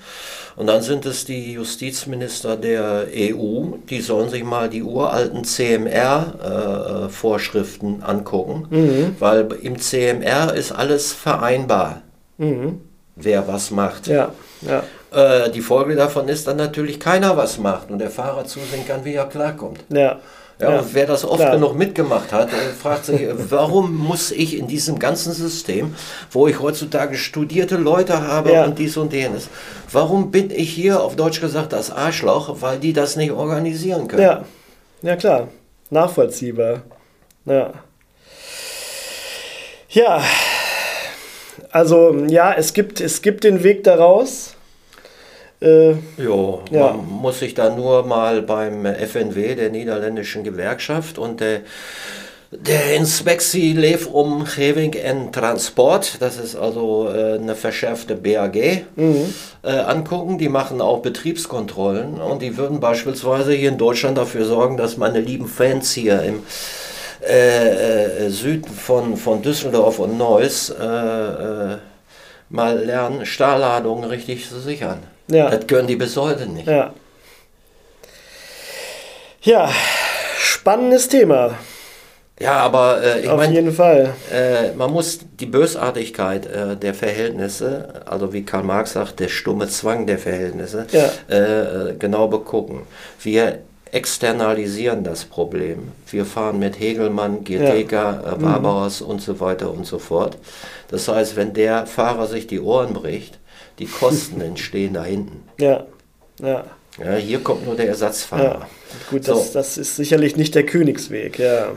Und 0.55 0.67
dann 0.67 0.81
sind 0.81 1.05
es 1.05 1.25
die 1.25 1.53
Justizminister 1.53 2.55
der 2.57 3.07
EU, 3.15 3.73
die 3.89 4.01
sollen 4.01 4.29
sich 4.29 4.43
mal 4.43 4.69
die 4.69 4.83
uralten 4.83 5.43
CMR-Vorschriften 5.43 8.01
äh, 8.01 8.05
angucken, 8.05 9.15
weil 9.19 9.51
im 9.61 9.79
CMR 9.79 10.53
ist 10.53 10.71
alles 10.71 11.11
vereinbar, 11.13 12.01
wer 13.15 13.47
was 13.47 13.71
macht. 13.71 14.07
Ja, 14.07 14.31
ja, 14.61 14.83
Äh, 15.11 15.49
die 15.51 15.61
Folge 15.61 15.95
davon 15.95 16.27
ist 16.27 16.47
dann 16.47 16.57
natürlich 16.57 16.99
keiner 16.99 17.37
was 17.37 17.59
macht 17.59 17.91
und 17.91 17.99
der 17.99 18.09
Fahrer 18.09 18.45
zusehen 18.45 18.85
kann, 18.87 19.05
wie 19.05 19.13
er 19.13 19.25
klarkommt. 19.25 19.79
ja. 19.89 20.17
Ja, 20.63 20.79
und 20.79 20.93
wer 20.93 21.05
das 21.05 21.23
oft 21.25 21.39
klar. 21.39 21.51
genug 21.51 21.75
mitgemacht 21.77 22.31
hat, 22.31 22.49
äh, 22.49 22.55
fragt 22.81 23.05
sich, 23.05 23.21
äh, 23.21 23.33
warum 23.51 23.95
muss 23.95 24.31
ich 24.31 24.57
in 24.57 24.67
diesem 24.67 24.99
ganzen 24.99 25.33
System, 25.33 25.95
wo 26.31 26.47
ich 26.47 26.59
heutzutage 26.59 27.15
studierte 27.17 27.77
Leute 27.77 28.27
habe 28.27 28.51
Ja. 28.51 28.65
und 28.65 28.79
dies 28.79 28.97
und 28.97 29.13
jenes, 29.13 29.49
warum 29.91 30.31
bin 30.31 30.49
ich 30.49 30.69
hier 30.69 31.01
auf 31.01 31.15
Deutsch 31.15 31.41
gesagt 31.41 31.73
das 31.73 31.91
Arschloch, 31.91 32.61
weil 32.61 32.79
die 32.79 32.93
das 32.93 33.15
nicht 33.15 33.31
organisieren 33.31 34.07
können? 34.07 34.21
Ja, 34.23 34.45
ja 35.01 35.15
klar, 35.15 35.47
nachvollziehbar. 35.89 36.83
Ja. 37.45 37.71
Ja, 39.89 40.23
also 41.71 42.15
ja, 42.27 42.53
es 42.53 42.73
gibt, 42.73 42.99
es 42.99 43.21
gibt 43.21 43.43
den 43.43 43.63
Weg 43.63 43.83
daraus. 43.83 44.52
Äh, 45.63 45.95
Jo, 46.17 46.61
Ja. 46.71 46.91
man 46.91 47.07
muss 47.07 47.39
sich 47.39 47.53
da 47.53 47.69
nur 47.69 48.03
mal 48.03 48.41
beim 48.41 48.85
FNW, 48.85 49.55
der 49.55 49.69
niederländischen 49.69 50.43
Gewerkschaft, 50.43 51.17
und 51.17 51.39
der, 51.39 51.61
der 52.51 52.95
Inspektie 52.97 53.71
Leef 53.73 54.09
Omgeving 54.13 54.93
en 54.93 55.31
Transport, 55.31 56.17
das 56.19 56.37
ist 56.37 56.55
also 56.57 57.07
äh, 57.09 57.35
eine 57.35 57.55
verschärfte 57.55 58.15
BAG, 58.15 58.55
äh, 58.57 58.83
angucken. 59.63 60.37
Die 60.37 60.49
machen 60.49 60.81
auch 60.81 60.99
Betriebskontrollen 60.99 62.19
und 62.21 62.41
die 62.41 62.57
würden 62.57 62.79
beispielsweise 62.81 63.53
hier 63.53 63.69
in 63.69 63.77
Deutschland 63.77 64.17
dafür 64.17 64.45
sorgen, 64.45 64.75
dass 64.77 64.97
meine 64.97 65.21
lieben 65.21 65.47
Fans 65.47 65.93
hier 65.93 66.21
im 66.23 66.43
äh, 67.25 68.25
äh, 68.25 68.29
Süden 68.29 68.69
von, 68.69 69.15
von 69.15 69.41
Düsseldorf 69.41 69.99
und 69.99 70.17
Neuss 70.17 70.69
äh, 70.69 70.83
äh, 70.83 71.77
mal 72.49 72.77
lernen, 72.77 73.25
Stahlladungen 73.25 74.03
richtig 74.03 74.49
zu 74.49 74.59
sichern. 74.59 74.99
Ja. 75.27 75.49
Das 75.49 75.65
können 75.67 75.87
die 75.87 75.95
bis 75.95 76.15
heute 76.17 76.45
nicht. 76.47 76.67
ja. 76.67 76.93
Ja, 79.41 79.69
spannendes 80.39 81.09
Thema, 81.09 81.55
Ja, 82.39 82.53
aber 82.61 83.03
äh, 83.03 83.19
ich 83.21 83.27
auf 83.29 83.37
meine, 83.37 83.53
jeden 83.53 83.73
Fall. 83.73 84.13
äh, 84.31 84.71
man 84.71 84.89
muss 84.91 85.19
die 85.39 85.45
Bösartigkeit 85.45 86.45
äh, 86.45 86.77
der 86.77 86.93
Verhältnisse, 86.93 88.03
also 88.05 88.31
wie 88.31 88.43
Karl 88.45 88.63
Marx 88.63 88.93
sagt, 88.93 89.19
der 89.19 89.27
stumme 89.27 89.67
Zwang 89.67 90.07
der 90.07 90.17
Verhältnisse, 90.17 90.87
Ja. 90.91 91.09
äh, 91.27 91.93
genau 91.99 92.29
begucken. 92.29 92.83
Wir 93.21 93.59
externalisieren 93.91 95.03
das 95.03 95.25
Problem. 95.25 95.91
Wir 96.09 96.25
fahren 96.25 96.57
mit 96.59 96.79
Hegelmann, 96.79 97.43
Gierteka, 97.43 98.33
äh, 98.35 98.41
Barbaros 98.41 99.01
und 99.01 99.21
so 99.21 99.39
weiter 99.41 99.69
und 99.71 99.85
so 99.85 99.99
fort. 99.99 100.37
Das 100.89 101.07
heißt, 101.09 101.35
wenn 101.35 101.53
der 101.53 101.85
Fahrer 101.85 102.27
sich 102.27 102.47
die 102.47 102.61
Ohren 102.61 102.93
bricht, 102.93 103.37
die 103.85 103.91
Kosten 103.91 104.41
entstehen 104.41 104.93
da 104.93 105.03
hinten. 105.03 105.43
Ja, 105.59 105.85
ja, 106.41 106.63
Ja, 107.03 107.13
hier 107.15 107.39
kommt 107.43 107.65
nur 107.65 107.75
der 107.75 107.87
Ersatzfahrer. 107.89 108.43
ja. 108.43 108.67
Gut, 109.09 109.27
das, 109.27 109.47
So. 109.47 109.53
das 109.53 109.77
ist 109.77 109.95
sicherlich 109.95 110.35
nicht 110.35 110.53
der 110.55 110.65
Königsweg, 110.65 111.39
ja. 111.39 111.71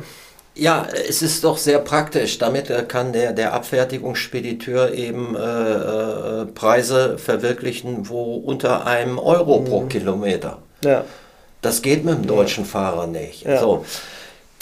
Ja, 0.59 0.87
es 1.09 1.21
ist 1.21 1.45
doch 1.45 1.59
sehr 1.59 1.79
praktisch. 1.81 2.39
Damit 2.39 2.71
äh, 2.71 2.83
kann 2.89 3.13
der, 3.13 3.33
der 3.35 3.53
Abfertigungsspediteur 3.53 4.95
eben 4.95 5.35
äh, 5.37 5.41
äh, 5.41 6.47
Preise 6.47 7.19
verwirklichen, 7.19 8.09
wo 8.09 8.37
unter 8.37 8.87
einem 8.87 9.19
Euro 9.19 9.61
pro 9.61 9.83
Kilometer. 9.83 10.59
Ja, 10.83 11.05
Das 11.61 11.83
geht 11.83 12.05
mit 12.07 12.15
dem 12.15 12.27
deutschen 12.27 12.65
Fahrer 12.65 13.07
nicht. 13.07 13.45
Ja. 13.45 13.61
So. 13.61 13.85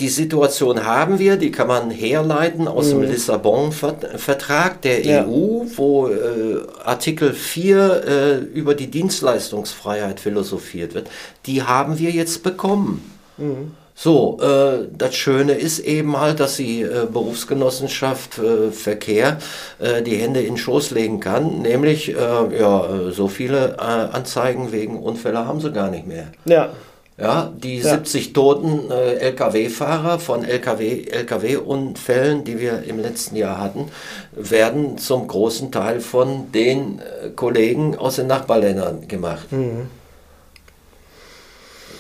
Die 0.01 0.09
Situation 0.09 0.85
haben 0.85 1.21
wir, 1.21 1.37
die 1.37 1.53
kann 1.53 1.69
man 1.69 1.91
herleiten 1.91 2.67
aus 2.67 2.91
dem 2.91 3.03
Lissabon-Vertrag 3.03 4.83
der 4.83 4.99
Mhm. 4.99 5.05
Ja. 5.05 5.25
EU, 5.25 5.65
wo 5.77 6.09
äh, 6.09 6.63
Artikel 6.85 7.33
4 7.33 8.03
äh, 8.07 8.35
über 8.59 8.75
die 8.75 8.89
Dienstleistungsfreiheit 8.89 10.19
philosophiert 10.21 10.95
wird. 10.95 11.09
Die 11.47 11.63
haben 11.63 11.99
wir 11.99 12.11
jetzt 12.11 12.43
bekommen. 12.43 13.09
Mhm. 13.37 13.73
So, 13.97 14.41
äh, 14.43 14.89
das 14.99 15.15
Schöne 15.15 15.53
ist 15.53 15.79
eben 15.79 16.19
halt, 16.19 16.41
dass 16.41 16.57
die 16.57 16.83
äh, 16.83 17.07
Berufsgenossenschaft 17.13 18.39
äh, 18.41 18.73
Verkehr 18.73 19.39
äh, 19.79 20.03
die 20.03 20.17
Hände 20.17 20.41
in 20.41 20.55
den 20.55 20.57
Schoß 20.57 20.91
legen 20.91 21.21
kann, 21.21 21.63
nämlich 21.63 22.09
äh, 22.11 22.15
ja, 22.17 22.87
äh, 23.09 23.13
so 23.13 23.29
viele 23.29 23.79
Anzeigen 23.79 24.73
wegen 24.73 24.99
Unfälle 24.99 25.47
haben 25.47 25.61
sie 25.61 25.71
gar 25.71 25.91
nicht 25.91 26.09
mehr. 26.09 26.27
ja, 26.47 26.71
Ja, 27.17 27.53
die 27.57 27.79
Ja. 27.79 27.91
70 27.91 28.33
toten 28.33 28.91
äh, 28.91 29.15
Lkw-Fahrer 29.31 30.19
von 30.19 30.45
Lkw, 30.45 31.05
Lkw-Unfällen, 31.11 32.43
die 32.43 32.59
wir 32.59 32.83
im 32.83 32.99
letzten 32.99 33.37
Jahr 33.37 33.59
hatten, 33.61 33.89
werden 34.33 34.99
zum 34.99 35.29
großen 35.29 35.71
Teil 35.71 36.01
von 36.01 36.51
den 36.51 36.99
äh, 36.99 37.29
Kollegen 37.31 37.97
aus 37.97 38.17
den 38.17 38.27
Nachbarländern 38.27 39.07
gemacht. 39.07 39.47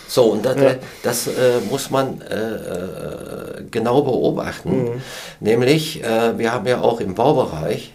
So, 0.09 0.25
und 0.25 0.45
das, 0.45 0.57
Mhm. 0.57 0.63
Ja. 0.63 0.75
das 1.05 1.27
äh, 1.29 1.61
muss 1.71 1.91
man 1.91 2.21
äh, 2.21 2.35
äh, 2.35 3.63
genau 3.71 4.03
beobachten. 4.03 4.83
Mhm. 4.85 5.03
Nämlich, 5.41 6.03
äh, 6.03 6.37
wir 6.39 6.53
haben 6.53 6.67
ja 6.67 6.81
auch 6.81 7.01
im 7.01 7.15
Baubereich 7.15 7.93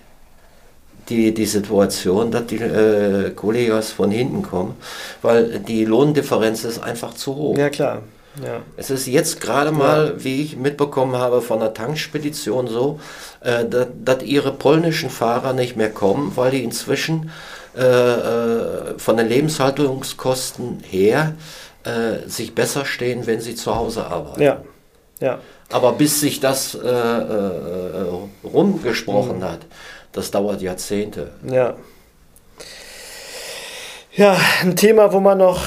die, 1.10 1.34
die 1.34 1.46
Situation, 1.46 2.32
dass 2.32 2.46
die 2.48 2.58
äh, 2.58 3.32
Kollegas 3.32 3.92
von 3.92 4.12
hinten 4.12 4.44
kommen, 4.44 4.76
weil 5.22 5.60
die 5.60 5.86
Lohndifferenz 5.86 6.64
ist 6.64 6.80
einfach 6.80 7.14
zu 7.14 7.36
hoch. 7.36 7.58
ja 7.58 7.70
klar. 7.70 8.02
Ja, 8.44 8.62
Es 8.78 8.90
ist 8.90 9.08
jetzt 9.08 9.42
gerade 9.42 9.72
mal, 9.72 10.24
wie 10.24 10.44
ich 10.44 10.56
mitbekommen 10.56 11.16
habe 11.16 11.42
von 11.42 11.60
der 11.60 11.74
Tankspedition 11.74 12.68
so, 12.68 13.00
äh, 13.42 13.66
dass, 13.66 14.24
ihre 14.24 14.54
polnischen 14.54 15.10
Fahrer 15.10 15.54
nicht 15.54 15.76
mehr 15.76 15.90
kommen, 15.90 16.32
weil 16.36 16.52
die 16.52 16.64
inzwischen 16.64 17.32
äh, 17.76 17.82
äh, 17.82 18.98
von 18.98 19.18
den 19.18 19.28
Lebenshaltungskosten 19.28 20.82
her 20.84 21.34
äh, 21.84 22.28
sich 22.28 22.56
besser 22.56 22.86
stehen, 22.86 23.26
wenn 23.26 23.42
sie 23.42 23.56
zu 23.56 23.76
Hause 23.76 24.06
arbeiten. 24.06 24.42
ja, 24.42 24.62
ja. 25.20 25.40
Aber 25.72 25.92
bis 25.94 26.20
sich 26.20 26.40
das 26.40 26.74
äh, 26.74 26.88
äh, 26.88 28.06
rumgesprochen 28.44 29.44
hat, 29.44 29.60
das 30.12 30.32
dauert 30.32 30.62
Jahrzehnte. 30.62 31.32
Ja. 31.50 31.76
Ja, 34.16 34.38
ein 34.64 34.76
Thema, 34.76 35.14
wo 35.14 35.20
man 35.20 35.38
noch 35.38 35.62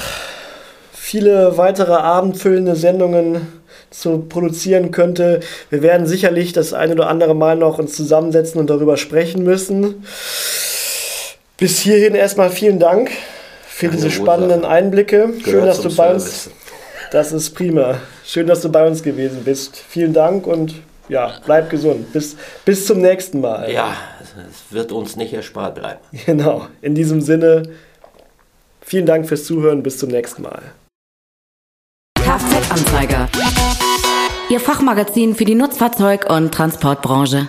viele 0.92 1.56
weitere 1.56 1.92
abendfüllende 1.92 2.76
Sendungen 2.76 3.62
zu 3.90 4.20
produzieren 4.28 4.90
könnte. 4.90 5.40
Wir 5.70 5.82
werden 5.82 6.06
sicherlich 6.06 6.52
das 6.52 6.72
ein 6.72 6.92
oder 6.92 7.08
andere 7.08 7.34
Mal 7.34 7.56
noch 7.56 7.78
uns 7.78 7.94
zusammensetzen 7.94 8.60
und 8.60 8.68
darüber 8.70 8.96
sprechen 8.96 9.42
müssen. 9.42 10.04
Bis 11.56 11.80
hierhin 11.80 12.14
erstmal 12.14 12.50
vielen 12.50 12.78
Dank 12.78 13.10
für 13.66 13.86
Keine 13.86 13.96
diese 13.96 14.06
Ursache. 14.08 14.22
spannenden 14.22 14.64
Einblicke. 14.64 15.28
Schön, 15.34 15.42
Gehört 15.44 15.68
dass 15.68 15.82
zum 15.82 15.90
du 15.90 15.96
bei 15.96 16.14
uns. 16.14 16.50
Das 17.10 17.32
ist 17.32 17.50
prima. 17.50 17.98
Schön, 18.24 18.46
dass 18.46 18.62
du 18.62 18.70
bei 18.70 18.86
uns 18.86 19.02
gewesen 19.02 19.42
bist. 19.44 19.76
Vielen 19.88 20.12
Dank 20.14 20.46
und 20.46 20.74
ja, 21.08 21.34
bleib 21.44 21.68
gesund. 21.68 22.12
Bis, 22.12 22.36
bis 22.64 22.86
zum 22.86 23.00
nächsten 23.00 23.40
Mal. 23.40 23.70
Ja, 23.70 23.94
es 24.36 24.72
wird 24.72 24.92
uns 24.92 25.16
nicht 25.16 25.32
erspart 25.32 25.74
bleiben. 25.74 26.00
Genau. 26.26 26.66
In 26.80 26.94
diesem 26.94 27.20
Sinne, 27.20 27.64
Vielen 28.92 29.06
Dank 29.06 29.26
fürs 29.26 29.44
Zuhören. 29.44 29.82
Bis 29.82 29.98
zum 29.98 30.10
nächsten 30.10 30.42
Mal. 30.42 30.60
Kfz-Anzeiger. 32.20 33.28
Ihr 34.50 34.60
Fachmagazin 34.60 35.34
für 35.34 35.44
die 35.44 35.54
Nutzfahrzeug- 35.54 36.28
und 36.28 36.52
Transportbranche. 36.52 37.48